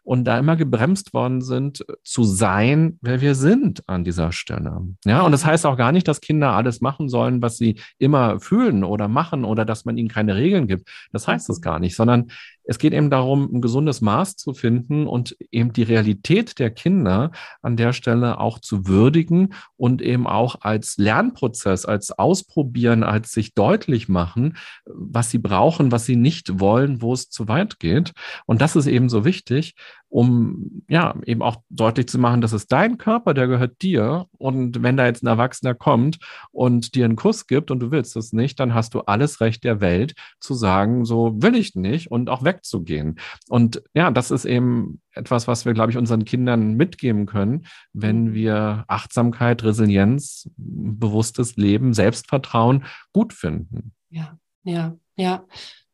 [0.07, 4.79] und da immer gebremst worden sind, zu sein, wer wir sind an dieser Stelle.
[5.03, 8.39] Ja, und das heißt auch gar nicht, dass Kinder alles machen sollen, was sie immer
[8.39, 10.87] fühlen oder machen oder dass man ihnen keine Regeln gibt.
[11.11, 12.31] Das heißt es gar nicht, sondern
[12.67, 17.31] es geht eben darum, ein gesundes Maß zu finden und eben die Realität der Kinder
[17.61, 23.53] an der Stelle auch zu würdigen und eben auch als Lernprozess, als Ausprobieren, als sich
[23.53, 28.11] deutlich machen, was sie brauchen, was sie nicht wollen, wo es zu weit geht.
[28.45, 29.75] Und das ist eben so wichtig,
[30.09, 34.27] um ja eben auch deutlich zu machen, das ist dein Körper, der gehört dir.
[34.37, 36.19] Und wenn da jetzt ein Erwachsener kommt
[36.51, 39.63] und dir einen Kuss gibt und du willst es nicht, dann hast du alles Recht
[39.63, 43.19] der Welt zu sagen, so will ich nicht und auch wegzugehen.
[43.49, 48.25] Und ja, das ist eben etwas, was wir, glaube ich, unseren Kindern mitgeben können, wenn
[48.25, 48.33] mhm.
[48.33, 53.91] wir Achtsamkeit, Resilienz, bewusstes Leben, Selbstvertrauen gut finden.
[54.09, 55.43] Ja, ja, ja.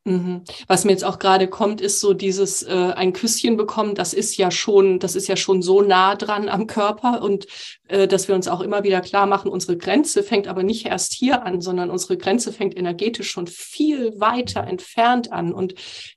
[0.06, 0.44] Mhm.
[0.68, 3.96] Was mir jetzt auch gerade kommt, ist so dieses äh, ein Küsschen bekommen.
[3.96, 7.48] Das ist ja schon, das ist ja schon so nah dran am Körper und
[7.88, 11.14] äh, dass wir uns auch immer wieder klar machen, unsere Grenze fängt aber nicht erst
[11.14, 15.54] hier an, sondern unsere Grenze fängt energetisch schon viel weiter entfernt an.
[15.54, 15.76] Und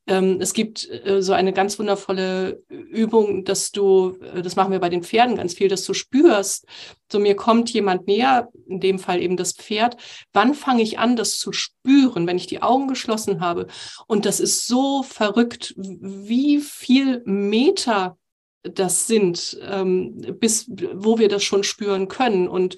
[0.08, 4.80] ähm, es gibt äh, so eine ganz wundervolle Übung, dass du, äh, das machen wir
[4.80, 6.66] bei den Pferden ganz viel, dass du spürst,
[7.10, 9.96] so mir kommt jemand näher, in dem Fall eben das Pferd.
[10.32, 13.66] Wann fange ich an, das zu spüren, wenn ich die Augen geschlossen habe?
[14.06, 18.16] Und das ist so verrückt, wie viel Meter
[18.62, 22.48] das sind, ähm, bis wo wir das schon spüren können.
[22.48, 22.76] Und,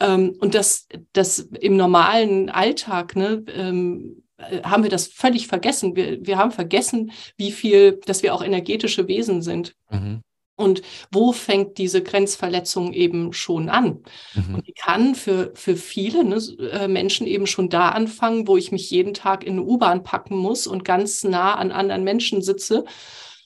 [0.00, 5.96] ähm, und das, das im normalen Alltag, ne, ähm, haben wir das völlig vergessen.
[5.96, 9.74] Wir, wir haben vergessen, wie viel, dass wir auch energetische Wesen sind.
[9.90, 10.22] Mhm.
[10.56, 10.80] Und
[11.12, 14.02] wo fängt diese Grenzverletzung eben schon an?
[14.34, 14.54] Mhm.
[14.54, 16.36] Und die kann für, für viele ne,
[16.72, 20.36] äh, Menschen eben schon da anfangen, wo ich mich jeden Tag in eine U-Bahn packen
[20.36, 22.84] muss und ganz nah an anderen Menschen sitze.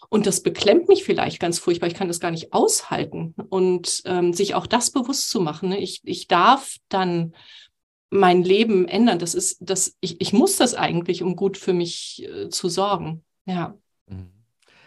[0.09, 1.89] Und das beklemmt mich vielleicht ganz furchtbar.
[1.89, 3.35] Ich kann das gar nicht aushalten.
[3.49, 5.71] Und ähm, sich auch das bewusst zu machen.
[5.71, 5.79] Ne?
[5.79, 7.35] Ich, ich darf dann
[8.11, 9.19] mein Leben ändern.
[9.19, 13.25] Das ist, das, ich, ich muss das eigentlich, um gut für mich äh, zu sorgen.
[13.47, 13.77] Ja.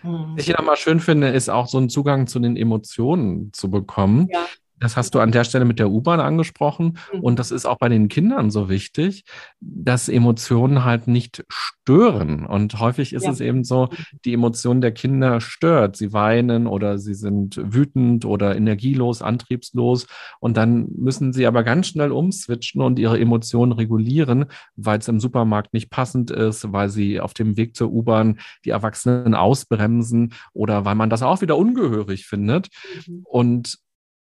[0.04, 0.38] Mhm.
[0.38, 4.28] Was ich nochmal schön finde, ist auch so einen Zugang zu den Emotionen zu bekommen.
[4.32, 4.46] Ja.
[4.84, 6.98] Das hast du an der Stelle mit der U-Bahn angesprochen.
[7.14, 7.22] Mhm.
[7.22, 9.24] Und das ist auch bei den Kindern so wichtig,
[9.62, 12.46] dass Emotionen halt nicht stören.
[12.46, 13.32] Und häufig ist ja.
[13.32, 13.88] es eben so,
[14.26, 15.96] die Emotion der Kinder stört.
[15.96, 20.06] Sie weinen oder sie sind wütend oder energielos, antriebslos.
[20.42, 25.22] Und dann müssen sie aber ganz schnell umswitchen und ihre Emotionen regulieren, weil es im
[25.22, 30.84] Supermarkt nicht passend ist, weil sie auf dem Weg zur U-Bahn die Erwachsenen ausbremsen oder
[30.84, 32.68] weil man das auch wieder ungehörig findet.
[33.08, 33.22] Mhm.
[33.24, 33.78] Und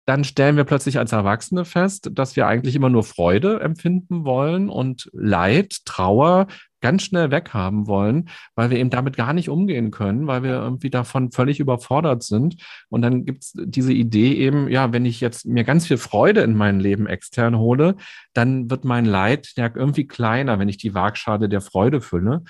[0.07, 4.69] dann stellen wir plötzlich als Erwachsene fest, dass wir eigentlich immer nur Freude empfinden wollen
[4.69, 6.47] und Leid, Trauer
[6.79, 10.89] ganz schnell weghaben wollen, weil wir eben damit gar nicht umgehen können, weil wir irgendwie
[10.89, 12.55] davon völlig überfordert sind.
[12.87, 16.39] Und dann gibt es diese Idee eben, ja, wenn ich jetzt mir ganz viel Freude
[16.39, 17.97] in mein Leben extern hole,
[18.31, 22.43] dann wird mein Leid ja irgendwie kleiner, wenn ich die Waagschale der Freude fülle.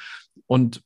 [0.45, 0.83] Und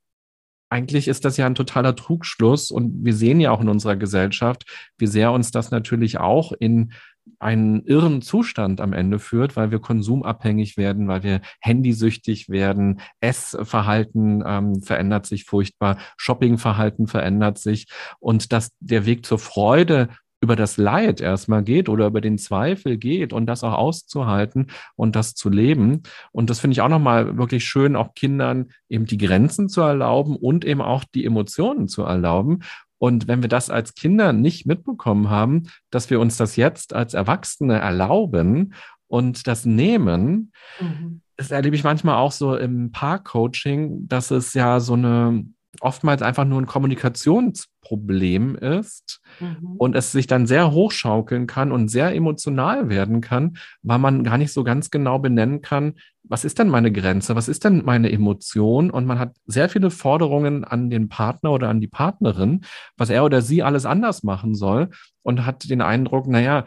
[0.71, 4.63] eigentlich ist das ja ein totaler Trugschluss und wir sehen ja auch in unserer Gesellschaft,
[4.97, 6.93] wie sehr uns das natürlich auch in
[7.39, 14.43] einen irren Zustand am Ende führt, weil wir konsumabhängig werden, weil wir handysüchtig werden, Essverhalten
[14.45, 17.87] ähm, verändert sich furchtbar, Shoppingverhalten verändert sich
[18.19, 20.09] und dass der Weg zur Freude
[20.41, 25.15] über das Leid erstmal geht oder über den Zweifel geht und das auch auszuhalten und
[25.15, 26.01] das zu leben.
[26.31, 30.35] Und das finde ich auch nochmal wirklich schön, auch Kindern eben die Grenzen zu erlauben
[30.35, 32.63] und eben auch die Emotionen zu erlauben.
[32.97, 37.13] Und wenn wir das als Kinder nicht mitbekommen haben, dass wir uns das jetzt als
[37.13, 38.73] Erwachsene erlauben
[39.07, 41.21] und das nehmen, mhm.
[41.37, 45.45] das erlebe ich manchmal auch so im Park-Coaching, dass es ja so eine
[45.79, 49.75] oftmals einfach nur ein Kommunikationsproblem ist mhm.
[49.77, 54.37] und es sich dann sehr hochschaukeln kann und sehr emotional werden kann, weil man gar
[54.37, 58.11] nicht so ganz genau benennen kann, was ist denn meine Grenze, was ist denn meine
[58.11, 62.61] Emotion und man hat sehr viele Forderungen an den Partner oder an die Partnerin,
[62.97, 64.89] was er oder sie alles anders machen soll
[65.23, 66.65] und hat den Eindruck, naja,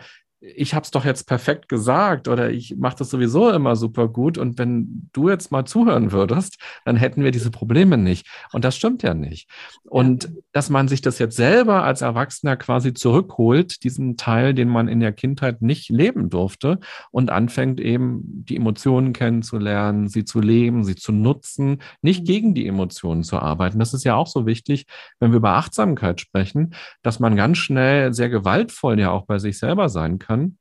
[0.57, 4.37] ich habe es doch jetzt perfekt gesagt oder ich mache das sowieso immer super gut
[4.37, 8.27] und wenn du jetzt mal zuhören würdest, dann hätten wir diese Probleme nicht.
[8.53, 9.49] Und das stimmt ja nicht.
[9.85, 14.89] Und dass man sich das jetzt selber als Erwachsener quasi zurückholt, diesen Teil, den man
[14.89, 16.79] in der Kindheit nicht leben durfte
[17.11, 22.27] und anfängt eben die Emotionen kennenzulernen, sie zu leben, sie zu nutzen, nicht mhm.
[22.27, 23.79] gegen die Emotionen zu arbeiten.
[23.79, 24.87] Das ist ja auch so wichtig,
[25.21, 29.59] wenn wir über Achtsamkeit sprechen, dass man ganz schnell sehr gewaltvoll ja auch bei sich
[29.59, 30.59] selber sein kann kann,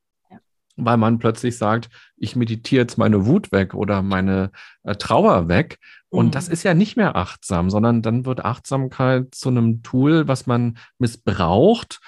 [0.76, 4.52] weil man plötzlich sagt, ich meditiere jetzt meine Wut weg oder meine
[4.84, 5.78] äh, Trauer weg.
[6.10, 6.32] Und mhm.
[6.32, 10.78] das ist ja nicht mehr achtsam, sondern dann wird Achtsamkeit zu einem Tool, was man
[10.98, 12.00] missbraucht,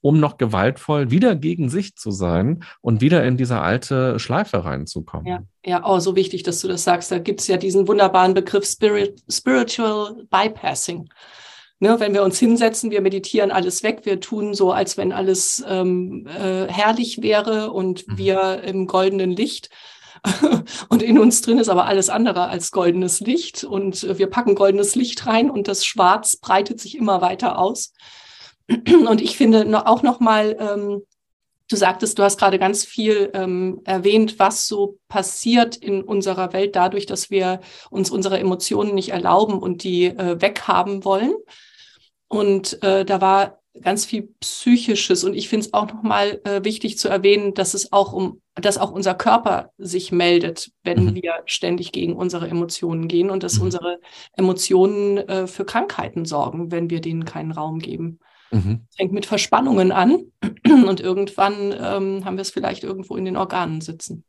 [0.00, 5.26] um noch gewaltvoll wieder gegen sich zu sein und wieder in diese alte Schleife reinzukommen.
[5.26, 7.10] Ja, ja, oh, so wichtig, dass du das sagst.
[7.10, 11.08] Da gibt es ja diesen wunderbaren Begriff Spirit, Spiritual Bypassing.
[11.84, 15.62] Ne, wenn wir uns hinsetzen, wir meditieren alles weg, wir tun so, als wenn alles
[15.68, 18.16] ähm, äh, herrlich wäre und mhm.
[18.16, 19.68] wir im goldenen Licht.
[20.88, 23.64] und in uns drin ist aber alles andere als goldenes Licht.
[23.64, 27.92] Und äh, wir packen goldenes Licht rein und das Schwarz breitet sich immer weiter aus.
[28.70, 31.02] und ich finde auch noch mal, ähm,
[31.68, 36.76] du sagtest, du hast gerade ganz viel ähm, erwähnt, was so passiert in unserer Welt
[36.76, 41.34] dadurch, dass wir uns unsere Emotionen nicht erlauben und die äh, weghaben wollen.
[42.34, 45.22] Und äh, da war ganz viel Psychisches.
[45.22, 48.76] Und ich finde es auch nochmal äh, wichtig zu erwähnen, dass es auch um, dass
[48.76, 51.14] auch unser Körper sich meldet, wenn mhm.
[51.14, 53.66] wir ständig gegen unsere Emotionen gehen und dass mhm.
[53.66, 54.00] unsere
[54.36, 58.18] Emotionen äh, für Krankheiten sorgen, wenn wir denen keinen Raum geben.
[58.50, 58.80] Mhm.
[58.96, 60.26] fängt mit Verspannungen an
[60.66, 64.24] und irgendwann ähm, haben wir es vielleicht irgendwo in den Organen sitzen.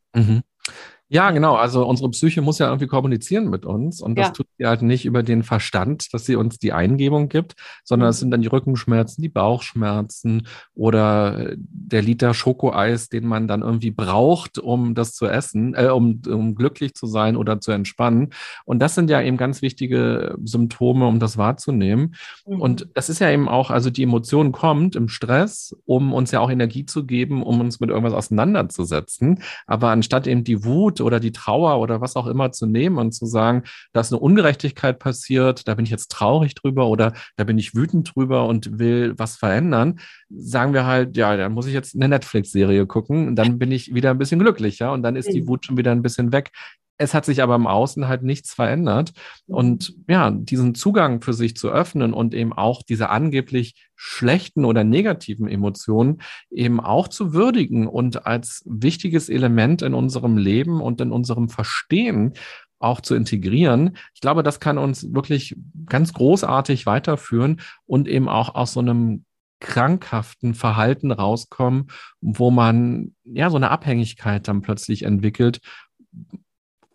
[1.08, 1.54] Ja, genau.
[1.54, 4.32] Also unsere Psyche muss ja irgendwie kommunizieren mit uns und das ja.
[4.32, 8.16] tut sie halt nicht über den Verstand, dass sie uns die Eingebung gibt, sondern es
[8.16, 8.20] mhm.
[8.20, 14.58] sind dann die Rückenschmerzen, die Bauchschmerzen oder der Liter Schokoeis, den man dann irgendwie braucht,
[14.58, 18.30] um das zu essen, äh, um, um glücklich zu sein oder zu entspannen.
[18.64, 22.16] Und das sind ja eben ganz wichtige Symptome, um das wahrzunehmen.
[22.46, 22.60] Mhm.
[22.60, 26.40] Und das ist ja eben auch, also die Emotion kommt im Stress, um uns ja
[26.40, 29.42] auch Energie zu geben, um uns mit irgendwas auseinanderzusetzen.
[29.68, 32.98] Aber anstatt eben die Wut Wut oder die Trauer oder was auch immer zu nehmen
[32.98, 37.12] und zu sagen, da ist eine Ungerechtigkeit passiert, da bin ich jetzt traurig drüber oder
[37.36, 41.66] da bin ich wütend drüber und will was verändern, sagen wir halt, ja, dann muss
[41.66, 45.16] ich jetzt eine Netflix-Serie gucken, und dann bin ich wieder ein bisschen glücklicher und dann
[45.16, 45.48] ist die mhm.
[45.48, 46.50] Wut schon wieder ein bisschen weg.
[46.98, 49.12] Es hat sich aber im Außen halt nichts verändert.
[49.46, 54.84] Und ja, diesen Zugang für sich zu öffnen und eben auch diese angeblich schlechten oder
[54.84, 61.12] negativen Emotionen eben auch zu würdigen und als wichtiges Element in unserem Leben und in
[61.12, 62.32] unserem Verstehen
[62.78, 63.96] auch zu integrieren.
[64.14, 65.56] Ich glaube, das kann uns wirklich
[65.86, 69.24] ganz großartig weiterführen und eben auch aus so einem
[69.60, 71.88] krankhaften Verhalten rauskommen,
[72.20, 75.60] wo man ja so eine Abhängigkeit dann plötzlich entwickelt,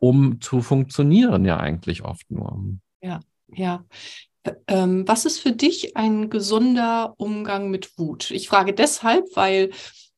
[0.02, 2.60] um zu funktionieren, ja eigentlich oft nur.
[3.02, 3.20] Ja,
[3.54, 3.86] ja.
[4.68, 8.32] Ähm, was ist für dich ein gesunder Umgang mit Wut?
[8.32, 9.70] Ich frage deshalb, weil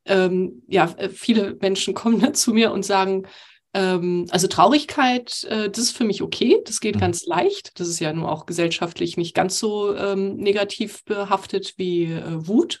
[0.06, 3.26] ähm, ja viele Menschen kommen dann zu mir und sagen,
[3.74, 7.00] ähm, also Traurigkeit, äh, das ist für mich okay, das geht mhm.
[7.00, 7.78] ganz leicht.
[7.78, 12.80] Das ist ja nur auch gesellschaftlich nicht ganz so ähm, negativ behaftet wie äh, Wut.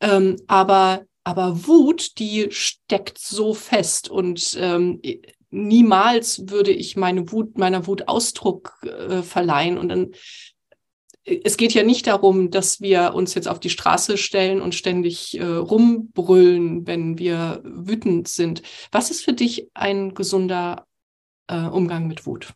[0.00, 5.00] Ähm, aber aber Wut, die steckt so fest und ähm,
[5.50, 9.78] niemals würde ich meine Wut, meiner Wut Ausdruck äh, verleihen.
[9.78, 10.12] Und dann,
[11.24, 15.38] es geht ja nicht darum, dass wir uns jetzt auf die Straße stellen und ständig
[15.38, 18.62] äh, rumbrüllen, wenn wir wütend sind.
[18.92, 20.86] Was ist für dich ein gesunder
[21.48, 22.52] äh, Umgang mit Wut?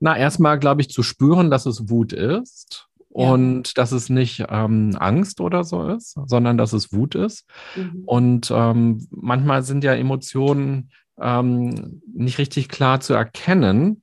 [0.00, 2.86] Na, erstmal, glaube ich, zu spüren, dass es Wut ist.
[3.12, 3.32] Ja.
[3.32, 7.44] Und dass es nicht ähm, Angst oder so ist, sondern dass es Wut ist.
[7.74, 8.02] Mhm.
[8.06, 14.02] Und ähm, manchmal sind ja Emotionen ähm, nicht richtig klar zu erkennen,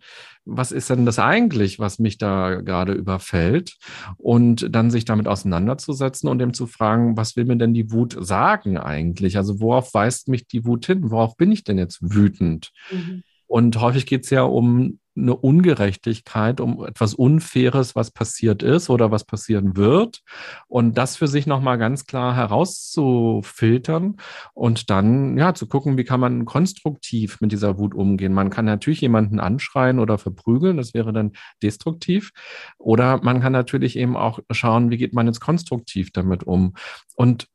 [0.50, 3.76] was ist denn das eigentlich, was mich da gerade überfällt?
[4.16, 8.16] Und dann sich damit auseinanderzusetzen und dem zu fragen, was will mir denn die Wut
[8.20, 9.36] sagen eigentlich?
[9.36, 11.12] Also worauf weist mich die Wut hin?
[11.12, 12.72] Worauf bin ich denn jetzt wütend?
[12.92, 13.24] Mhm.
[13.46, 19.12] Und häufig geht es ja um eine Ungerechtigkeit, um etwas Unfaires, was passiert ist oder
[19.12, 20.22] was passieren wird.
[20.68, 24.18] Und das für sich nochmal ganz klar herauszufiltern
[24.54, 28.34] und dann ja zu gucken, wie kann man konstruktiv mit dieser Wut umgehen.
[28.34, 32.32] Man kann natürlich jemanden anschreien oder verprügeln, das wäre dann destruktiv.
[32.78, 36.74] Oder man kann natürlich eben auch schauen, wie geht man jetzt konstruktiv damit um.
[37.16, 37.48] Und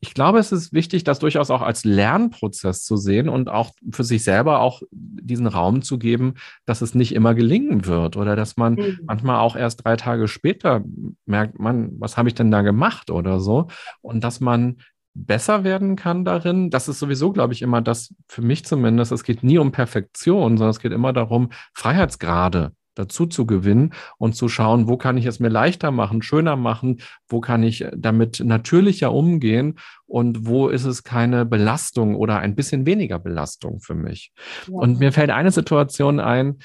[0.00, 4.04] ich glaube, es ist wichtig, das durchaus auch als Lernprozess zu sehen und auch für
[4.04, 6.34] sich selber auch diesen Raum zu geben,
[6.66, 9.00] dass es nicht immer gelingen wird oder dass man mhm.
[9.06, 10.84] manchmal auch erst drei Tage später
[11.26, 13.66] merkt, man, was habe ich denn da gemacht oder so
[14.00, 14.76] und dass man
[15.14, 16.70] besser werden kann darin.
[16.70, 20.56] Das ist sowieso, glaube ich, immer das, für mich zumindest, es geht nie um Perfektion,
[20.56, 25.26] sondern es geht immer darum, Freiheitsgrade dazu zu gewinnen und zu schauen, wo kann ich
[25.26, 30.84] es mir leichter machen, schöner machen, wo kann ich damit natürlicher umgehen und wo ist
[30.84, 34.32] es keine Belastung oder ein bisschen weniger Belastung für mich.
[34.66, 34.74] Ja.
[34.74, 36.58] Und mir fällt eine Situation ein,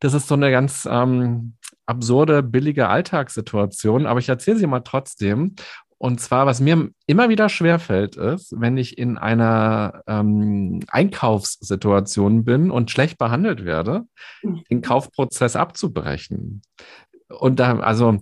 [0.00, 1.54] das ist so eine ganz ähm,
[1.86, 5.54] absurde, billige Alltagssituation, aber ich erzähle sie mal trotzdem.
[5.98, 12.70] Und zwar, was mir immer wieder schwerfällt, ist, wenn ich in einer ähm, Einkaufssituation bin
[12.70, 14.04] und schlecht behandelt werde,
[14.42, 14.62] mhm.
[14.70, 16.60] den Kaufprozess abzubrechen.
[17.28, 18.18] Und da, also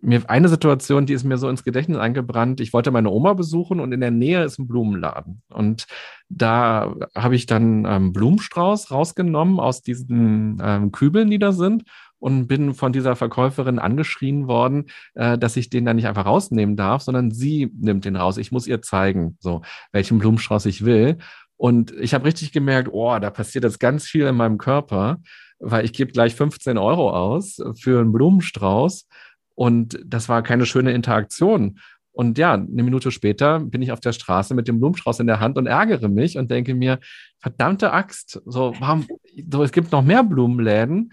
[0.00, 2.60] mir eine Situation, die ist mir so ins Gedächtnis eingebrannt.
[2.60, 5.42] Ich wollte meine Oma besuchen und in der Nähe ist ein Blumenladen.
[5.50, 5.86] Und
[6.28, 11.84] da habe ich dann ähm, Blumenstrauß rausgenommen aus diesen ähm, Kübeln, die da sind
[12.18, 16.76] und bin von dieser Verkäuferin angeschrien worden, äh, dass ich den da nicht einfach rausnehmen
[16.76, 18.38] darf, sondern sie nimmt den raus.
[18.38, 19.62] Ich muss ihr zeigen, so
[19.92, 21.18] welchen Blumenstrauß ich will.
[21.56, 25.18] Und ich habe richtig gemerkt, oh, da passiert jetzt ganz viel in meinem Körper,
[25.58, 29.08] weil ich gebe gleich 15 Euro aus für einen Blumenstrauß.
[29.54, 31.80] Und das war keine schöne Interaktion.
[32.12, 35.40] Und ja, eine Minute später bin ich auf der Straße mit dem Blumenstrauß in der
[35.40, 36.98] Hand und ärgere mich und denke mir,
[37.38, 39.06] verdammte Axt, so, warum,
[39.50, 41.12] so, es gibt noch mehr Blumenläden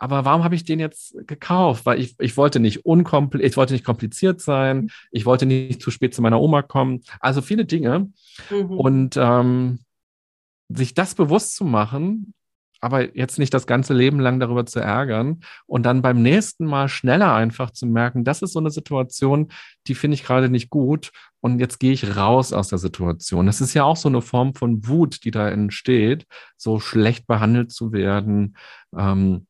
[0.00, 1.86] aber warum habe ich den jetzt gekauft?
[1.86, 5.90] Weil ich, ich wollte nicht unkompl ich wollte nicht kompliziert sein, ich wollte nicht zu
[5.90, 7.02] spät zu meiner Oma kommen.
[7.20, 8.10] Also viele Dinge.
[8.50, 8.70] Mhm.
[8.70, 9.78] Und ähm,
[10.68, 12.34] sich das bewusst zu machen,
[12.80, 16.88] aber jetzt nicht das ganze Leben lang darüber zu ärgern und dann beim nächsten Mal
[16.88, 19.48] schneller einfach zu merken, das ist so eine Situation,
[19.86, 23.46] die finde ich gerade nicht gut und jetzt gehe ich raus aus der Situation.
[23.46, 26.26] Das ist ja auch so eine Form von Wut, die da entsteht,
[26.56, 28.56] so schlecht behandelt zu werden.
[28.96, 29.46] Ähm,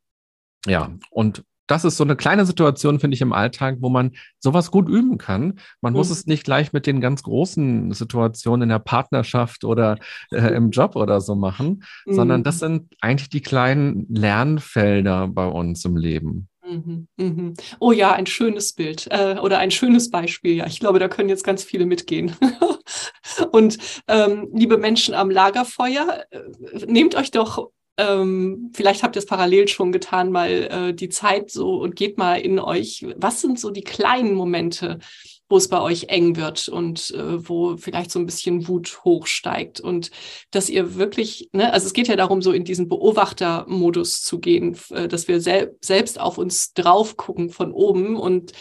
[0.68, 4.70] ja, und das ist so eine kleine Situation, finde ich, im Alltag, wo man sowas
[4.70, 5.60] gut üben kann.
[5.80, 5.98] Man mhm.
[5.98, 9.98] muss es nicht gleich mit den ganz großen Situationen in der Partnerschaft oder
[10.32, 12.14] äh, im Job oder so machen, mhm.
[12.14, 16.48] sondern das sind eigentlich die kleinen Lernfelder bei uns im Leben.
[16.66, 17.54] Mhm, mhm.
[17.80, 20.56] Oh ja, ein schönes Bild äh, oder ein schönes Beispiel.
[20.56, 22.34] Ja, ich glaube, da können jetzt ganz viele mitgehen.
[23.52, 26.40] Und ähm, liebe Menschen am Lagerfeuer, äh,
[26.86, 31.50] nehmt euch doch ähm, vielleicht habt ihr es parallel schon getan, mal äh, die Zeit
[31.50, 33.04] so und geht mal in euch.
[33.16, 35.00] Was sind so die kleinen Momente,
[35.48, 39.80] wo es bei euch eng wird und äh, wo vielleicht so ein bisschen Wut hochsteigt
[39.80, 40.10] und
[40.50, 44.78] dass ihr wirklich, ne, also es geht ja darum, so in diesen Beobachtermodus zu gehen,
[44.90, 48.52] äh, dass wir sel selbst auf uns drauf gucken von oben und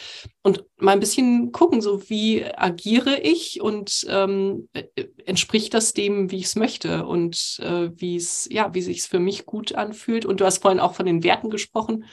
[0.43, 4.83] und mal ein bisschen gucken, so wie agiere ich und ähm, äh,
[5.25, 9.07] entspricht das dem, wie ich es möchte und äh, wie es ja, wie sich es
[9.07, 10.25] für mich gut anfühlt.
[10.25, 12.05] Und du hast vorhin auch von den Werten gesprochen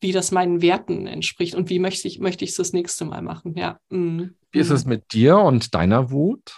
[0.00, 3.22] wie das meinen Werten entspricht und wie möchte ich möchte ich es das nächste Mal
[3.22, 3.54] machen.
[3.56, 3.78] Ja.
[3.90, 4.34] Mhm.
[4.50, 6.54] Wie ist es mit dir und deiner Wut?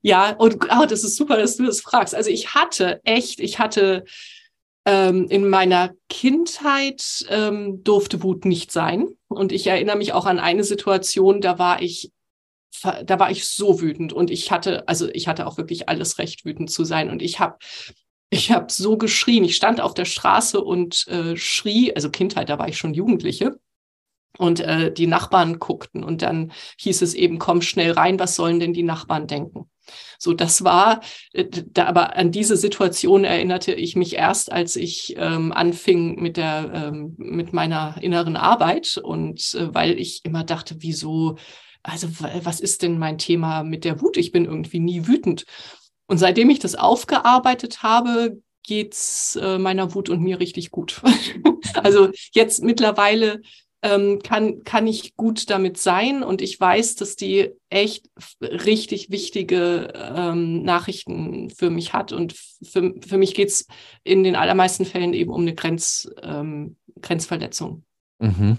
[0.00, 2.14] Ja, und oh, das ist super, dass du das fragst.
[2.14, 4.04] Also ich hatte echt, ich hatte
[4.86, 9.08] ähm, in meiner Kindheit ähm, durfte Wut nicht sein.
[9.28, 12.12] Und ich erinnere mich auch an eine Situation, da war ich
[13.06, 16.44] da war ich so wütend und ich hatte, also ich hatte auch wirklich alles Recht,
[16.44, 17.08] wütend zu sein.
[17.08, 17.56] Und ich habe
[18.30, 19.44] ich habe so geschrien.
[19.44, 23.58] Ich stand auf der Straße und äh, schrie, also Kindheit, da war ich schon Jugendliche.
[24.36, 26.50] Und äh, die Nachbarn guckten und dann
[26.80, 29.70] hieß es eben, komm schnell rein, was sollen denn die Nachbarn denken?
[30.18, 31.02] So, das war,
[31.32, 36.36] äh, da, aber an diese Situation erinnerte ich mich erst, als ich ähm, anfing mit
[36.36, 41.36] der, ähm, mit meiner inneren Arbeit und äh, weil ich immer dachte, wieso,
[41.82, 42.08] also
[42.42, 44.16] was ist denn mein Thema mit der Wut?
[44.16, 45.44] Ich bin irgendwie nie wütend.
[46.06, 51.02] Und seitdem ich das aufgearbeitet habe, geht's äh, meiner Wut und mir richtig gut.
[51.74, 53.40] also jetzt mittlerweile
[53.84, 58.08] ähm, kann, kann ich gut damit sein und ich weiß, dass die echt
[58.40, 62.12] richtig wichtige ähm, Nachrichten für mich hat.
[62.12, 63.66] Und für, für mich geht's
[64.02, 67.84] in den allermeisten Fällen eben um eine Grenz, ähm, Grenzverletzung.
[68.18, 68.58] Mhm.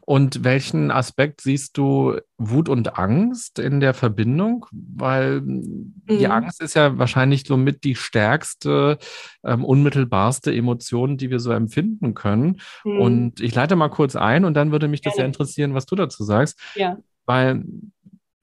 [0.00, 4.66] Und welchen Aspekt siehst du Wut und Angst in der Verbindung?
[4.70, 5.94] Weil mhm.
[6.08, 8.98] die Angst ist ja wahrscheinlich somit die stärkste,
[9.44, 12.60] ähm, unmittelbarste Emotion, die wir so empfinden können.
[12.84, 13.00] Mhm.
[13.00, 15.96] Und ich leite mal kurz ein und dann würde mich das ja interessieren, was du
[15.96, 16.58] dazu sagst.
[16.74, 16.98] Ja.
[17.24, 17.64] Weil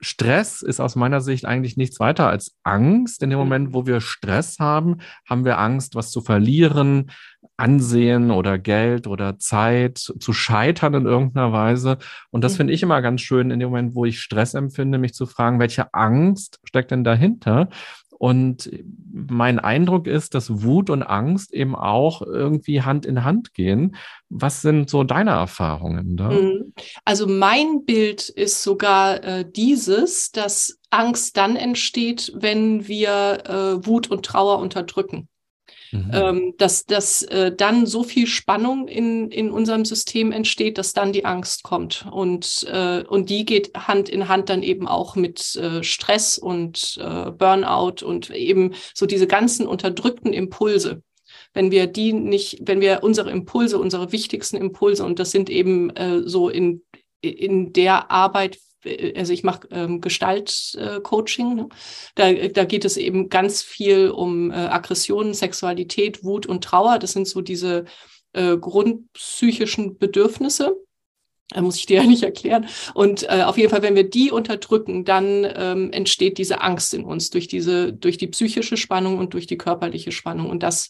[0.03, 3.23] Stress ist aus meiner Sicht eigentlich nichts weiter als Angst.
[3.23, 3.45] In dem mhm.
[3.45, 4.97] Moment, wo wir Stress haben,
[5.27, 7.11] haben wir Angst, was zu verlieren,
[7.57, 11.97] Ansehen oder Geld oder Zeit, zu scheitern in irgendeiner Weise.
[12.31, 12.57] Und das mhm.
[12.57, 15.59] finde ich immer ganz schön, in dem Moment, wo ich Stress empfinde, mich zu fragen,
[15.59, 17.69] welche Angst steckt denn dahinter?
[18.23, 18.71] Und
[19.11, 23.97] mein Eindruck ist, dass Wut und Angst eben auch irgendwie Hand in Hand gehen.
[24.29, 26.29] Was sind so deine Erfahrungen da?
[26.29, 26.73] Mhm.
[27.03, 34.09] Also mein Bild ist sogar äh, dieses, dass Angst dann entsteht, wenn wir äh, Wut
[34.09, 35.27] und Trauer unterdrücken.
[35.93, 36.11] Mhm.
[36.11, 41.13] Ähm, dass, dass äh, dann so viel Spannung in, in unserem System entsteht, dass dann
[41.13, 42.07] die Angst kommt.
[42.11, 46.97] Und, äh, und die geht Hand in Hand dann eben auch mit äh, Stress und
[46.99, 51.03] äh, Burnout und eben so diese ganzen unterdrückten Impulse.
[51.53, 55.91] Wenn wir die nicht, wenn wir unsere Impulse, unsere wichtigsten Impulse, und das sind eben
[55.91, 56.81] äh, so in,
[57.21, 58.57] in der Arbeit,
[59.15, 61.51] also ich mache ähm, Gestaltcoaching.
[61.51, 61.69] Äh, ne?
[62.15, 66.99] da, da geht es eben ganz viel um äh, Aggression, Sexualität, Wut und Trauer.
[66.99, 67.85] Das sind so diese
[68.33, 70.75] äh, grundpsychischen Bedürfnisse.
[71.49, 72.67] Da muss ich dir ja nicht erklären.
[72.93, 77.03] Und äh, auf jeden Fall, wenn wir die unterdrücken, dann ähm, entsteht diese Angst in
[77.03, 80.49] uns durch diese, durch die psychische Spannung und durch die körperliche Spannung.
[80.49, 80.89] Und das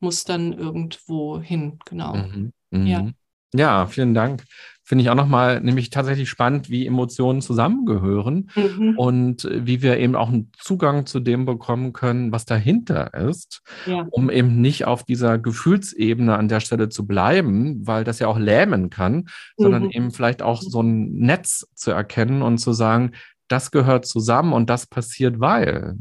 [0.00, 2.14] muss dann irgendwo hin, genau.
[2.14, 2.52] Mhm.
[2.70, 2.86] Mhm.
[2.86, 3.10] Ja.
[3.54, 4.44] Ja, vielen Dank
[4.84, 8.98] finde ich auch nochmal nämlich tatsächlich spannend, wie Emotionen zusammengehören mhm.
[8.98, 14.06] und wie wir eben auch einen Zugang zu dem bekommen können, was dahinter ist, ja.
[14.10, 18.38] um eben nicht auf dieser Gefühlsebene an der Stelle zu bleiben, weil das ja auch
[18.38, 19.24] lähmen kann, mhm.
[19.56, 23.12] sondern eben vielleicht auch so ein Netz zu erkennen und zu sagen,
[23.48, 25.96] das gehört zusammen und das passiert, weil.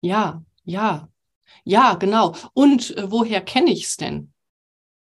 [0.00, 1.08] Ja, ja,
[1.64, 2.34] ja, genau.
[2.54, 4.31] Und äh, woher kenne ich es denn?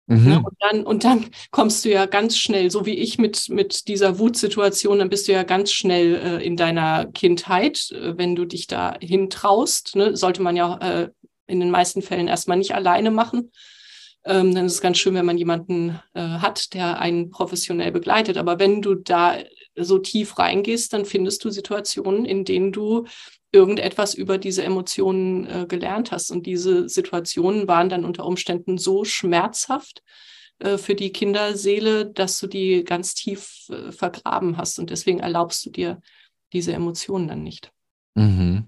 [0.07, 0.29] Ne, mhm.
[0.29, 0.43] Ne?
[0.43, 4.19] Und, dann, und dann kommst du ja ganz schnell, so wie ich mit, mit dieser
[4.19, 8.67] Wutsituation, dann bist du ja ganz schnell äh, in deiner Kindheit, äh, wenn du dich
[8.67, 9.95] da hintraust.
[9.95, 10.15] Ne?
[10.15, 11.09] Sollte man ja äh,
[11.47, 13.51] in den meisten Fällen erstmal nicht alleine machen.
[14.23, 18.37] Ähm, dann ist es ganz schön, wenn man jemanden äh, hat, der einen professionell begleitet.
[18.37, 19.37] Aber wenn du da
[19.75, 23.05] so tief reingehst, dann findest du Situationen, in denen du
[23.51, 26.31] irgendetwas über diese Emotionen äh, gelernt hast.
[26.31, 30.03] Und diese Situationen waren dann unter Umständen so schmerzhaft
[30.59, 34.79] äh, für die Kinderseele, dass du die ganz tief äh, vergraben hast.
[34.79, 36.01] Und deswegen erlaubst du dir
[36.53, 37.71] diese Emotionen dann nicht.
[38.15, 38.67] Mhm.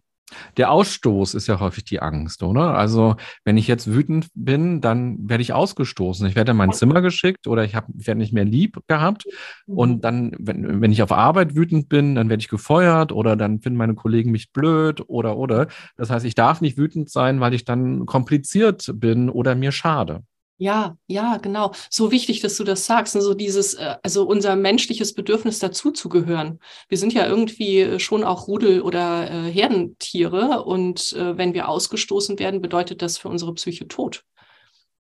[0.57, 2.75] Der Ausstoß ist ja häufig die Angst, oder?
[2.75, 6.27] Also, wenn ich jetzt wütend bin, dann werde ich ausgestoßen.
[6.27, 9.25] Ich werde in mein Zimmer geschickt oder ich, hab, ich werde nicht mehr lieb gehabt.
[9.67, 9.77] Mhm.
[9.77, 13.61] Und dann, wenn, wenn ich auf Arbeit wütend bin, dann werde ich gefeuert oder dann
[13.61, 15.67] finden meine Kollegen mich blöd oder, oder.
[15.97, 20.23] Das heißt, ich darf nicht wütend sein, weil ich dann kompliziert bin oder mir schade.
[20.57, 21.71] Ja, ja, genau.
[21.89, 23.13] So wichtig, dass du das sagst.
[23.13, 26.59] So dieses, äh, also unser menschliches Bedürfnis dazuzugehören.
[26.87, 31.67] Wir sind ja irgendwie äh, schon auch Rudel- oder äh, Herdentiere und äh, wenn wir
[31.67, 34.23] ausgestoßen werden, bedeutet das für unsere Psyche Tod.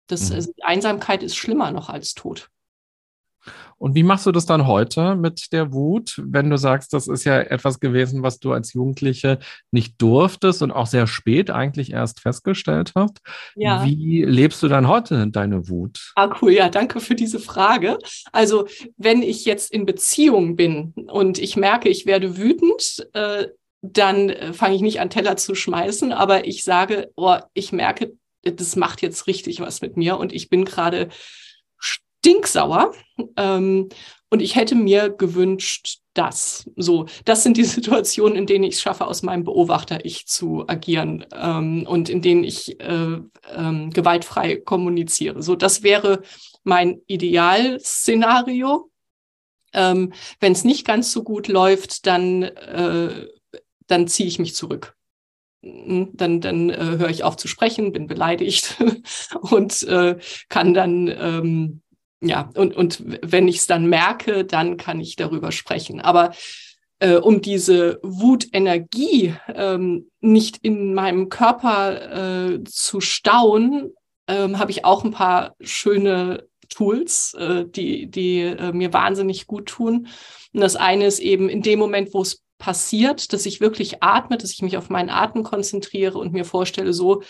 [0.07, 0.35] Das, mhm.
[0.35, 2.49] also Einsamkeit ist schlimmer noch als Tod.
[3.77, 7.23] Und wie machst du das dann heute mit der Wut, wenn du sagst, das ist
[7.25, 9.39] ja etwas gewesen, was du als Jugendliche
[9.71, 13.19] nicht durftest und auch sehr spät eigentlich erst festgestellt hast?
[13.55, 13.85] Ja.
[13.85, 16.11] Wie lebst du dann heute deine Wut?
[16.15, 16.53] Ah, cool.
[16.53, 17.99] Ja, danke für diese Frage.
[18.31, 18.67] Also,
[18.97, 23.47] wenn ich jetzt in Beziehung bin und ich merke, ich werde wütend, äh,
[23.81, 28.13] dann äh, fange ich nicht an, Teller zu schmeißen, aber ich sage, oh, ich merke,
[28.43, 31.09] das macht jetzt richtig was mit mir und ich bin gerade
[32.27, 32.93] stinksauer.
[33.37, 33.89] Ähm,
[34.29, 36.69] und ich hätte mir gewünscht, das.
[36.75, 41.25] So, das sind die Situationen, in denen ich es schaffe, aus meinem Beobachter-Ich zu agieren
[41.33, 43.19] ähm, und in denen ich äh,
[43.55, 45.41] ähm, gewaltfrei kommuniziere.
[45.41, 46.21] So, das wäre
[46.63, 48.89] mein Idealszenario.
[49.73, 53.27] Ähm, Wenn es nicht ganz so gut läuft, dann, äh,
[53.87, 54.95] dann ziehe ich mich zurück.
[55.63, 58.77] Hm, dann, dann äh, höre ich auf zu sprechen, bin beleidigt
[59.41, 60.17] und äh,
[60.49, 61.81] kann dann ähm,
[62.21, 66.01] ja, und, und wenn ich es dann merke, dann kann ich darüber sprechen.
[66.01, 66.31] Aber
[66.99, 73.93] äh, um diese Wutenergie ähm, nicht in meinem Körper äh, zu stauen,
[74.27, 79.67] ähm, habe ich auch ein paar schöne Tools, äh, die, die äh, mir wahnsinnig gut
[79.67, 80.07] tun.
[80.53, 84.37] Und das eine ist eben in dem Moment, wo es passiert, dass ich wirklich atme,
[84.37, 87.21] dass ich mich auf meinen Atem konzentriere und mir vorstelle, so,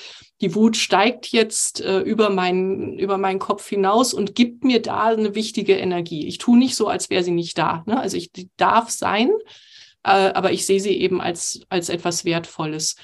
[0.42, 5.06] die Wut steigt jetzt äh, über, meinen, über meinen Kopf hinaus und gibt mir da
[5.06, 6.28] eine wichtige Energie.
[6.28, 7.84] Ich tue nicht so, als wäre sie nicht da.
[7.86, 8.00] Ne?
[8.00, 9.32] Also ich darf sein,
[10.04, 12.96] äh, aber ich sehe sie eben als, als etwas Wertvolles.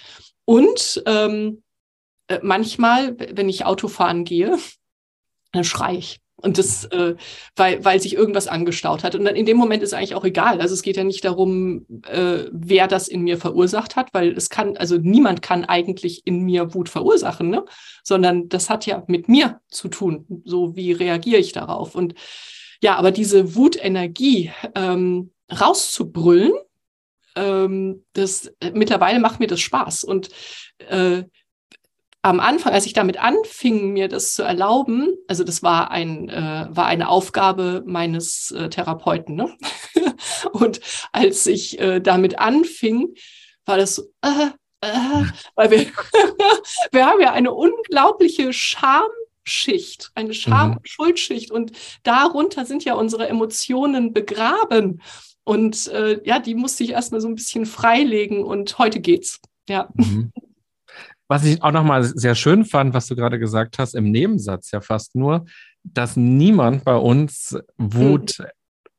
[0.45, 1.63] Und ähm,
[2.28, 4.57] äh, manchmal, wenn ich Autofahren gehe,
[5.51, 6.22] dann schreie ich.
[6.43, 7.15] Und das, äh,
[7.55, 9.15] weil, weil sich irgendwas angestaut hat.
[9.15, 10.59] Und dann in dem Moment ist eigentlich auch egal.
[10.59, 14.49] Also es geht ja nicht darum, äh, wer das in mir verursacht hat, weil es
[14.49, 17.63] kann, also niemand kann eigentlich in mir Wut verursachen, ne?
[18.03, 20.25] Sondern das hat ja mit mir zu tun.
[20.43, 21.95] So wie reagiere ich darauf?
[21.95, 22.13] Und
[22.81, 26.51] ja, aber diese Wutenergie ähm, rauszubrüllen,
[27.35, 30.03] ähm, das äh, mittlerweile macht mir das Spaß.
[30.03, 30.29] Und
[30.89, 31.23] äh,
[32.24, 36.67] am Anfang, als ich damit anfing, mir das zu erlauben, also das war ein äh,
[36.69, 39.55] war eine Aufgabe meines äh, Therapeuten, ne?
[40.53, 40.80] und
[41.11, 43.13] als ich äh, damit anfing,
[43.65, 44.47] war das so, äh,
[44.82, 45.80] äh, weil wir
[46.93, 50.80] wir haben ja eine unglaubliche Schamschicht, eine Scham- mhm.
[50.84, 55.01] Schuldschicht und darunter sind ja unsere Emotionen begraben
[55.43, 59.41] und äh, ja, die musste ich erstmal so ein bisschen freilegen und heute geht's.
[59.67, 59.89] Ja.
[59.95, 60.32] Mhm.
[61.28, 64.82] Was ich auch nochmal sehr schön fand, was du gerade gesagt hast, im Nebensatz ja
[64.82, 65.45] fast nur,
[65.84, 68.39] dass niemand bei uns Wut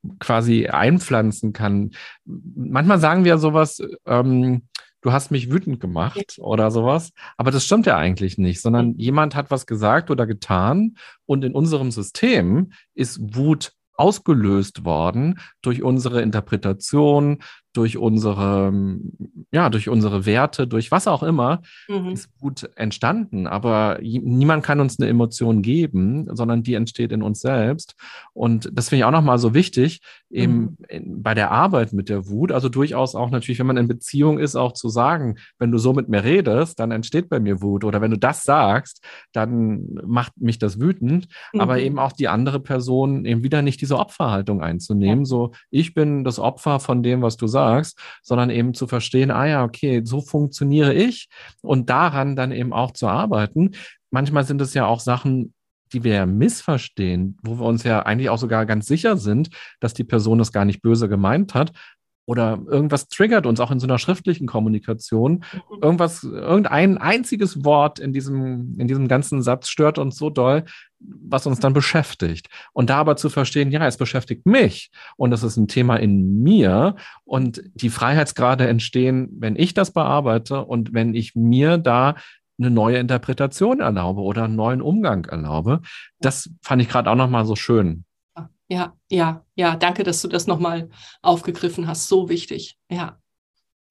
[0.03, 0.19] mhm.
[0.19, 1.93] quasi einpflanzen kann.
[2.25, 4.63] Manchmal sagen wir sowas, ähm,
[5.01, 8.99] du hast mich wütend gemacht oder sowas, aber das stimmt ja eigentlich nicht, sondern mhm.
[8.99, 10.97] jemand hat was gesagt oder getan
[11.27, 17.39] und in unserem System ist Wut ausgelöst worden durch unsere Interpretation,
[17.75, 18.73] durch unsere,
[19.53, 22.11] ja, durch unsere Werte, durch was auch immer, mhm.
[22.11, 23.49] ist gut entstanden.
[23.49, 27.97] Aber niemand kann uns eine Emotion geben, sondern die entsteht in uns selbst.
[28.33, 30.01] Und das finde ich auch nochmal so wichtig,
[30.31, 31.23] eben mhm.
[31.23, 34.55] bei der Arbeit mit der Wut, also durchaus auch natürlich, wenn man in Beziehung ist,
[34.55, 37.83] auch zu sagen, wenn du so mit mir redest, dann entsteht bei mir Wut.
[37.83, 41.27] Oder wenn du das sagst, dann macht mich das wütend.
[41.53, 41.61] Mhm.
[41.61, 45.25] Aber eben auch die andere Person eben wieder nicht diese Opferhaltung einzunehmen.
[45.25, 45.25] Ja.
[45.25, 49.31] So, ich bin das Opfer von dem, was du sagst sagst, sondern eben zu verstehen,
[49.31, 51.29] ah ja, okay, so funktioniere ich
[51.63, 53.73] und daran dann eben auch zu arbeiten.
[54.11, 55.55] Manchmal sind es ja auch Sachen,
[55.93, 59.49] die wir ja missverstehen, wo wir uns ja eigentlich auch sogar ganz sicher sind,
[59.81, 61.73] dass die Person es gar nicht böse gemeint hat,
[62.27, 65.45] oder irgendwas triggert uns auch in so einer schriftlichen Kommunikation.
[65.53, 65.83] Mhm.
[65.83, 70.65] Irgendwas, irgendein einziges Wort in diesem, in diesem ganzen Satz stört uns so doll,
[71.07, 72.49] was uns dann beschäftigt.
[72.73, 76.43] Und da aber zu verstehen, ja, es beschäftigt mich und es ist ein Thema in
[76.43, 82.15] mir und die Freiheitsgrade entstehen, wenn ich das bearbeite und wenn ich mir da
[82.59, 85.81] eine neue Interpretation erlaube oder einen neuen Umgang erlaube.
[86.21, 88.05] Das fand ich gerade auch nochmal so schön
[88.69, 89.77] ja, ja, ja.
[89.77, 90.91] Danke, dass du das nochmal
[91.23, 92.09] aufgegriffen hast.
[92.09, 92.79] So wichtig.
[92.91, 93.21] Ja,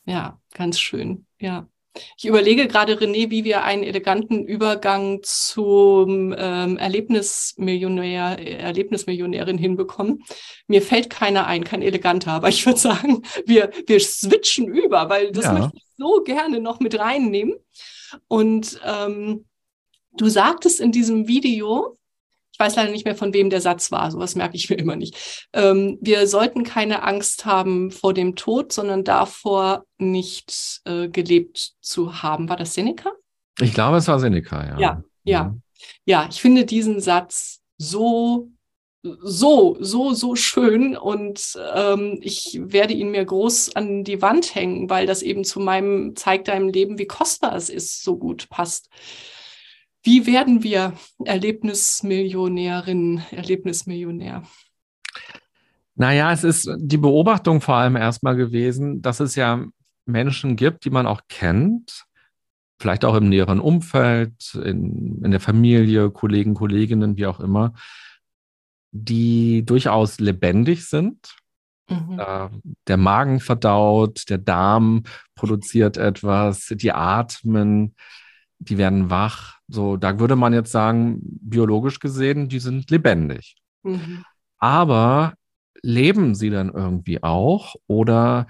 [0.05, 1.25] ja, ganz schön.
[1.39, 1.67] Ja.
[2.17, 10.23] Ich überlege gerade, René, wie wir einen eleganten Übergang zum ähm, Erlebnismillionär, Erlebnismillionärin hinbekommen.
[10.67, 15.31] Mir fällt keiner ein, kein eleganter, aber ich würde sagen, wir, wir switchen über, weil
[15.31, 15.53] das ja.
[15.53, 17.55] möchte ich so gerne noch mit reinnehmen.
[18.27, 19.45] Und ähm,
[20.13, 21.97] du sagtest in diesem Video,
[22.61, 24.09] weiß leider nicht mehr, von wem der Satz war.
[24.11, 25.47] Sowas merke ich mir immer nicht.
[25.51, 32.23] Ähm, wir sollten keine Angst haben vor dem Tod, sondern davor, nicht äh, gelebt zu
[32.23, 32.47] haben.
[32.47, 33.11] War das Seneca?
[33.59, 34.79] Ich glaube, es war Seneca, ja.
[34.79, 35.43] Ja, ja.
[35.45, 35.61] Mhm.
[36.05, 38.49] Ja, ich finde diesen Satz so
[39.03, 44.89] so, so, so schön und ähm, ich werde ihn mir groß an die Wand hängen,
[44.89, 48.89] weil das eben zu meinem zeigt deinem Leben, wie kostbar es ist, so gut passt.
[50.03, 50.93] Wie werden wir
[51.23, 54.43] Erlebnismillionärin, Erlebnismillionär?
[55.95, 59.63] Naja, es ist die Beobachtung vor allem erstmal gewesen, dass es ja
[60.05, 62.05] Menschen gibt, die man auch kennt,
[62.79, 67.73] vielleicht auch im näheren Umfeld, in, in der Familie, Kollegen, Kolleginnen, wie auch immer,
[68.91, 71.35] die durchaus lebendig sind.
[71.87, 72.19] Mhm.
[72.19, 72.49] Äh,
[72.87, 75.03] der Magen verdaut, der Darm
[75.35, 77.95] produziert etwas, die atmen,
[78.61, 79.59] die werden wach.
[79.67, 83.55] So, da würde man jetzt sagen, biologisch gesehen, die sind lebendig.
[83.83, 84.23] Mhm.
[84.57, 85.33] Aber
[85.81, 88.47] leben sie dann irgendwie auch oder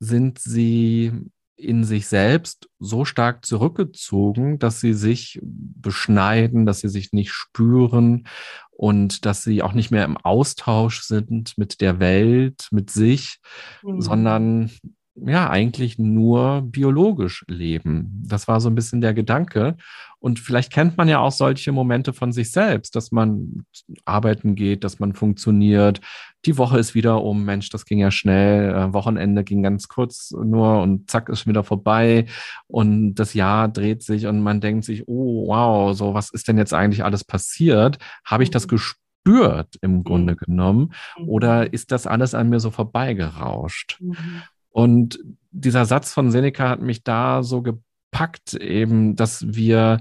[0.00, 1.12] sind sie
[1.56, 8.26] in sich selbst so stark zurückgezogen, dass sie sich beschneiden, dass sie sich nicht spüren
[8.72, 13.38] und dass sie auch nicht mehr im Austausch sind mit der Welt, mit sich,
[13.82, 14.00] mhm.
[14.00, 14.70] sondern
[15.16, 18.22] ja eigentlich nur biologisch leben.
[18.26, 19.76] Das war so ein bisschen der Gedanke.
[20.18, 23.66] Und vielleicht kennt man ja auch solche Momente von sich selbst, dass man
[24.04, 26.00] arbeiten geht, dass man funktioniert.
[26.46, 28.74] Die Woche ist wieder um, Mensch, das ging ja schnell.
[28.74, 32.26] Äh, Wochenende ging ganz kurz nur und zack ist wieder vorbei.
[32.66, 36.58] Und das Jahr dreht sich und man denkt sich, oh wow, so was ist denn
[36.58, 37.98] jetzt eigentlich alles passiert?
[38.24, 38.98] Habe ich das gespürt?
[38.98, 40.36] Mhm spürt im Grunde mhm.
[40.36, 40.94] genommen?
[41.26, 43.98] Oder ist das alles an mir so vorbeigerauscht?
[44.00, 44.42] Mhm.
[44.74, 45.20] Und
[45.52, 50.00] dieser Satz von Seneca hat mich da so gepackt, eben, dass wir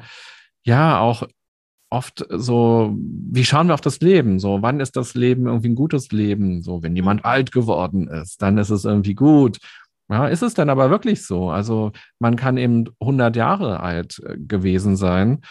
[0.63, 1.27] ja auch
[1.91, 4.39] oft so, wie schauen wir auf das Leben?
[4.39, 6.63] So, wann ist das Leben irgendwie ein gutes Leben?
[6.63, 9.59] So, wenn jemand alt geworden ist, dann ist es irgendwie gut.
[10.09, 11.51] Ja, ist es denn aber wirklich so?
[11.51, 15.41] Also, man kann eben 100 Jahre alt äh, gewesen sein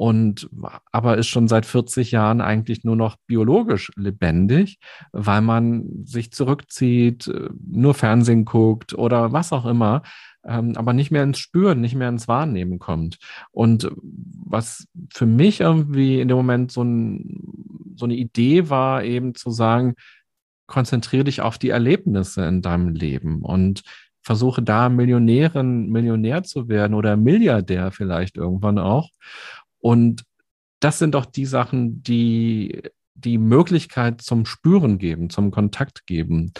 [0.00, 0.48] und
[0.92, 4.78] aber ist schon seit 40 Jahren eigentlich nur noch biologisch lebendig,
[5.12, 10.00] weil man sich zurückzieht, äh, nur Fernsehen guckt oder was auch immer,
[10.42, 13.18] ähm, aber nicht mehr ins Spüren, nicht mehr ins Wahrnehmen kommt.
[13.50, 19.34] Und was für mich irgendwie in dem Moment so, ein, so eine Idee war, eben
[19.34, 19.96] zu sagen,
[20.66, 23.82] konzentriere dich auf die Erlebnisse in deinem Leben und
[24.22, 29.10] versuche da Millionärin, Millionär zu werden oder Milliardär vielleicht irgendwann auch.
[29.80, 30.24] Und
[30.80, 32.82] das sind doch die Sachen, die
[33.14, 36.52] die Möglichkeit zum Spüren geben, zum Kontakt geben.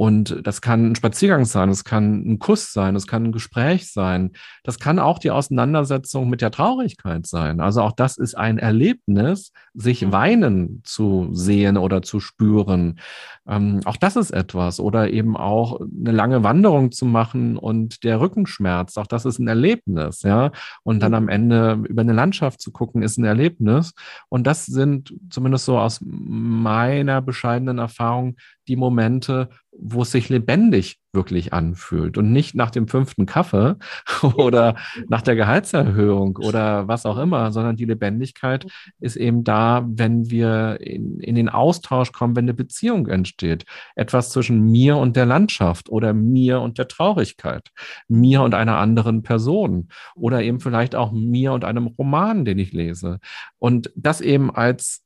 [0.00, 3.92] Und das kann ein Spaziergang sein, es kann ein Kuss sein, es kann ein Gespräch
[3.92, 4.30] sein,
[4.64, 7.60] das kann auch die Auseinandersetzung mit der Traurigkeit sein.
[7.60, 10.12] Also auch das ist ein Erlebnis, sich mhm.
[10.12, 12.98] weinen zu sehen oder zu spüren.
[13.46, 14.80] Ähm, auch das ist etwas.
[14.80, 19.48] Oder eben auch eine lange Wanderung zu machen und der Rückenschmerz, auch das ist ein
[19.48, 20.50] Erlebnis, ja.
[20.82, 21.28] Und dann am mhm.
[21.28, 23.92] Ende über eine Landschaft zu gucken, ist ein Erlebnis.
[24.30, 28.36] Und das sind zumindest so aus meiner bescheidenen Erfahrung
[28.70, 33.74] die Momente, wo es sich lebendig wirklich anfühlt und nicht nach dem fünften Kaffee
[34.36, 34.76] oder
[35.08, 38.64] nach der Gehaltserhöhung oder was auch immer, sondern die Lebendigkeit
[39.00, 43.64] ist eben da, wenn wir in, in den Austausch kommen, wenn eine Beziehung entsteht.
[43.96, 47.70] Etwas zwischen mir und der Landschaft oder mir und der Traurigkeit,
[48.06, 52.72] mir und einer anderen Person oder eben vielleicht auch mir und einem Roman, den ich
[52.72, 53.18] lese.
[53.58, 55.02] Und das eben als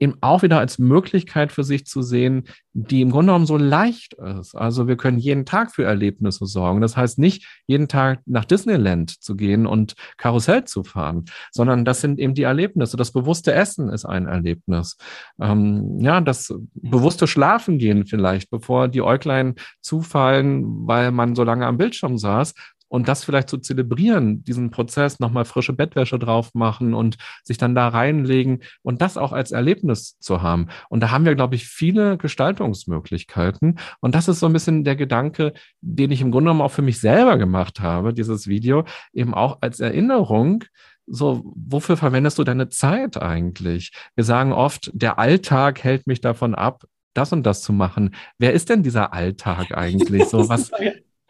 [0.00, 4.14] eben auch wieder als Möglichkeit für sich zu sehen, die im Grunde genommen so leicht
[4.14, 4.54] ist.
[4.54, 6.80] Also wir können jeden Tag für Erlebnisse sorgen.
[6.80, 12.00] Das heißt nicht jeden Tag nach Disneyland zu gehen und Karussell zu fahren, sondern das
[12.00, 12.96] sind eben die Erlebnisse.
[12.96, 14.96] Das bewusste Essen ist ein Erlebnis.
[15.40, 21.66] Ähm, ja, das bewusste Schlafen gehen vielleicht, bevor die Äuglein zufallen, weil man so lange
[21.66, 22.54] am Bildschirm saß,
[22.90, 27.74] und das vielleicht zu zelebrieren, diesen Prozess nochmal frische Bettwäsche drauf machen und sich dann
[27.74, 30.66] da reinlegen und das auch als Erlebnis zu haben.
[30.88, 33.78] Und da haben wir, glaube ich, viele Gestaltungsmöglichkeiten.
[34.00, 36.82] Und das ist so ein bisschen der Gedanke, den ich im Grunde genommen auch für
[36.82, 40.64] mich selber gemacht habe, dieses Video, eben auch als Erinnerung,
[41.06, 43.92] so, wofür verwendest du deine Zeit eigentlich?
[44.14, 46.84] Wir sagen oft, der Alltag hält mich davon ab,
[47.14, 48.14] das und das zu machen.
[48.38, 50.26] Wer ist denn dieser Alltag eigentlich?
[50.26, 50.70] So, was,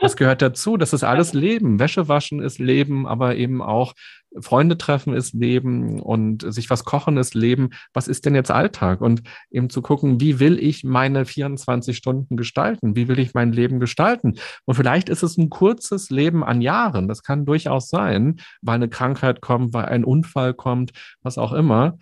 [0.00, 0.76] was gehört dazu?
[0.76, 1.78] Das ist alles Leben.
[1.78, 3.94] Wäsche waschen ist Leben, aber eben auch
[4.40, 7.70] Freunde treffen ist Leben und sich was kochen ist Leben.
[7.92, 9.00] Was ist denn jetzt Alltag?
[9.00, 12.96] Und eben zu gucken, wie will ich meine 24 Stunden gestalten?
[12.96, 14.36] Wie will ich mein Leben gestalten?
[14.64, 17.08] Und vielleicht ist es ein kurzes Leben an Jahren.
[17.08, 20.92] Das kann durchaus sein, weil eine Krankheit kommt, weil ein Unfall kommt,
[21.22, 21.98] was auch immer.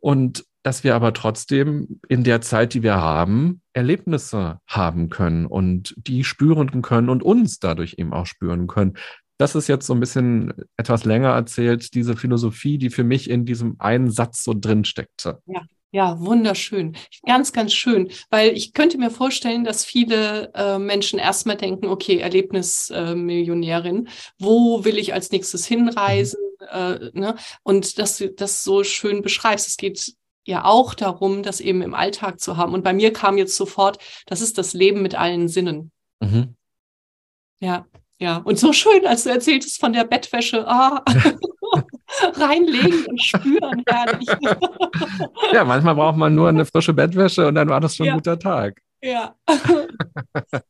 [0.00, 5.94] Und dass wir aber trotzdem in der Zeit, die wir haben, Erlebnisse haben können und
[5.96, 8.96] die spüren können und uns dadurch eben auch spüren können.
[9.38, 13.46] Das ist jetzt so ein bisschen etwas länger erzählt, diese Philosophie, die für mich in
[13.46, 15.40] diesem einen Satz so drin steckte.
[15.46, 15.62] Ja.
[15.92, 16.96] Ja, wunderschön.
[17.26, 18.12] Ganz, ganz schön.
[18.30, 24.84] Weil ich könnte mir vorstellen, dass viele äh, Menschen erstmal denken, okay, Erlebnismillionärin, äh, wo
[24.84, 26.38] will ich als nächstes hinreisen?
[26.60, 26.66] Mhm.
[26.70, 27.34] Äh, ne?
[27.64, 29.66] Und dass du das so schön beschreibst.
[29.66, 32.74] Es geht ja auch darum, das eben im Alltag zu haben.
[32.74, 35.92] Und bei mir kam jetzt sofort, das ist das Leben mit allen Sinnen.
[36.20, 36.56] Mhm.
[37.60, 37.86] Ja,
[38.18, 38.38] ja.
[38.38, 41.04] Und so schön, als du erzähltest von der Bettwäsche, ah,
[42.34, 44.28] reinlegen und spüren, herrlich.
[45.52, 48.12] ja, manchmal braucht man nur eine frische Bettwäsche und dann war das schon ja.
[48.12, 48.80] ein guter Tag.
[49.02, 49.34] Ja.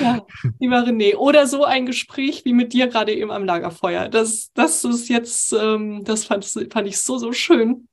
[0.00, 0.24] Ja,
[0.58, 1.14] lieber René.
[1.16, 4.08] Oder so ein Gespräch wie mit dir gerade eben am Lagerfeuer.
[4.08, 7.88] Das, das ist jetzt, ähm, das fand, fand ich so, so schön.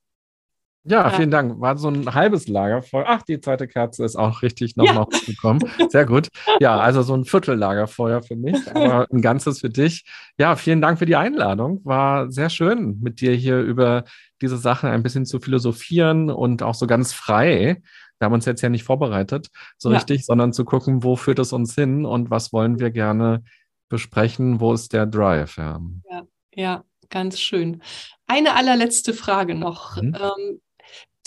[0.90, 1.60] Ja, ja, vielen Dank.
[1.60, 3.04] War so ein halbes Lager voll.
[3.06, 5.06] Ach, die zweite Kerze ist auch richtig nochmal ja.
[5.06, 5.62] hochgekommen.
[5.88, 6.28] Sehr gut.
[6.58, 10.04] Ja, also so ein Viertel Lagerfeuer für mich, aber ein ganzes für dich.
[10.36, 11.80] Ja, vielen Dank für die Einladung.
[11.84, 14.02] War sehr schön, mit dir hier über
[14.42, 17.80] diese Sachen ein bisschen zu philosophieren und auch so ganz frei.
[18.18, 19.96] Wir haben uns jetzt ja nicht vorbereitet, so ja.
[19.96, 23.44] richtig, sondern zu gucken, wo führt es uns hin und was wollen wir gerne
[23.88, 25.56] besprechen, wo ist der Drive.
[25.56, 25.80] Ja,
[26.10, 26.22] ja,
[26.54, 27.82] ja ganz schön.
[28.26, 29.96] Eine allerletzte Frage noch.
[29.96, 30.16] Mhm.
[30.20, 30.60] Ähm,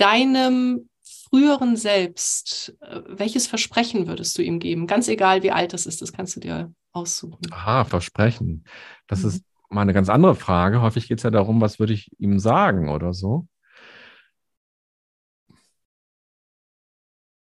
[0.04, 4.86] deinem früheren Selbst, äh, welches Versprechen würdest du ihm geben?
[4.86, 7.40] Ganz egal, wie alt das ist, das kannst du dir aussuchen.
[7.52, 8.66] Aha, Versprechen.
[9.08, 9.30] Das mhm.
[9.30, 10.82] ist mal eine ganz andere Frage.
[10.82, 13.48] Häufig geht es ja darum, was würde ich ihm sagen oder so.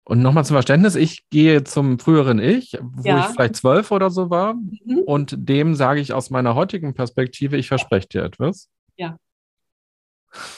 [0.03, 3.19] Und nochmal zum Verständnis, ich gehe zum früheren Ich, wo ja.
[3.19, 5.03] ich vielleicht zwölf oder so war, mhm.
[5.05, 8.69] und dem sage ich aus meiner heutigen Perspektive, ich verspreche dir etwas.
[8.97, 9.17] Ja.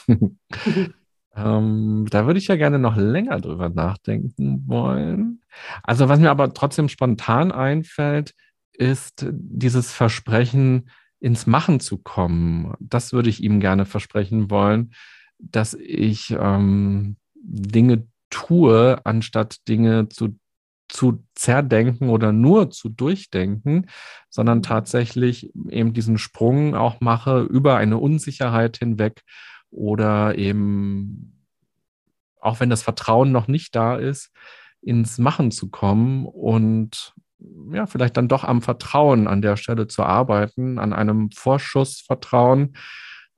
[1.36, 5.42] Ähm, da würde ich ja gerne noch länger drüber nachdenken wollen.
[5.84, 8.34] Also was mir aber trotzdem spontan einfällt,
[8.74, 10.90] ist dieses Versprechen,
[11.22, 12.74] ins Machen zu kommen.
[12.80, 14.92] Das würde ich ihm gerne versprechen wollen,
[15.38, 20.40] dass ich ähm, Dinge tue, anstatt Dinge zu,
[20.90, 23.88] zu zerdenken oder nur zu durchdenken,
[24.30, 29.22] sondern tatsächlich eben diesen Sprung auch mache über eine Unsicherheit hinweg
[29.72, 31.46] oder eben,
[32.40, 34.32] auch wenn das Vertrauen noch nicht da ist,
[34.82, 37.14] ins Machen zu kommen und
[37.72, 42.76] ja, vielleicht dann doch am Vertrauen an der Stelle zu arbeiten, an einem Vorschussvertrauen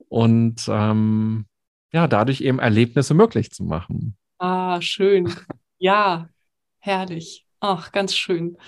[0.08, 1.46] und ähm,
[1.92, 4.16] ja, dadurch eben Erlebnisse möglich zu machen.
[4.38, 5.32] Ah, schön.
[5.78, 6.28] Ja,
[6.80, 7.46] herrlich.
[7.66, 8.58] Ach, ganz schön.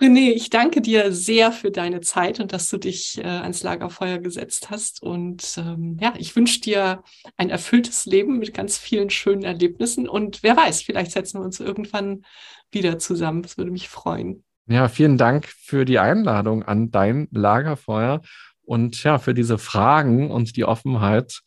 [0.00, 4.18] René, ich danke dir sehr für deine Zeit und dass du dich äh, ans Lagerfeuer
[4.18, 5.02] gesetzt hast.
[5.02, 7.02] Und ähm, ja, ich wünsche dir
[7.36, 10.08] ein erfülltes Leben mit ganz vielen schönen Erlebnissen.
[10.08, 12.22] Und wer weiß, vielleicht setzen wir uns irgendwann
[12.70, 13.42] wieder zusammen.
[13.42, 14.44] Das würde mich freuen.
[14.68, 18.20] Ja, vielen Dank für die Einladung an dein Lagerfeuer
[18.62, 21.40] und ja, für diese Fragen und die Offenheit,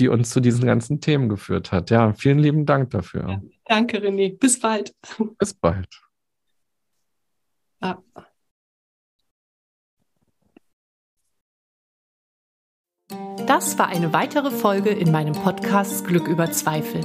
[0.00, 1.90] die uns zu diesen ganzen Themen geführt hat.
[1.90, 3.28] Ja, vielen lieben Dank dafür.
[3.28, 4.36] Ja, danke, René.
[4.38, 4.94] Bis bald.
[5.38, 5.88] Bis bald.
[7.80, 7.98] Ah.
[13.46, 17.02] Das war eine weitere Folge in meinem Podcast Glück über Zweifel.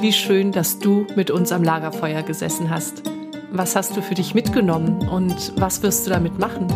[0.00, 3.02] Wie schön, dass du mit uns am Lagerfeuer gesessen hast.
[3.50, 6.68] Was hast du für dich mitgenommen und was wirst du damit machen?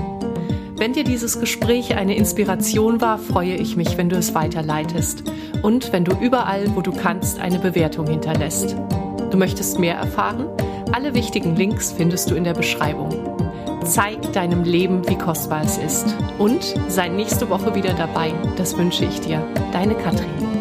[0.76, 5.22] Wenn dir dieses Gespräch eine Inspiration war, freue ich mich, wenn du es weiterleitest
[5.62, 8.76] und wenn du überall, wo du kannst, eine Bewertung hinterlässt.
[9.30, 10.46] Du möchtest mehr erfahren?
[10.92, 13.10] Alle wichtigen Links findest du in der Beschreibung.
[13.84, 16.16] Zeig deinem Leben, wie kostbar es ist.
[16.38, 18.32] Und sei nächste Woche wieder dabei.
[18.56, 19.42] Das wünsche ich dir.
[19.72, 20.55] Deine Katrin.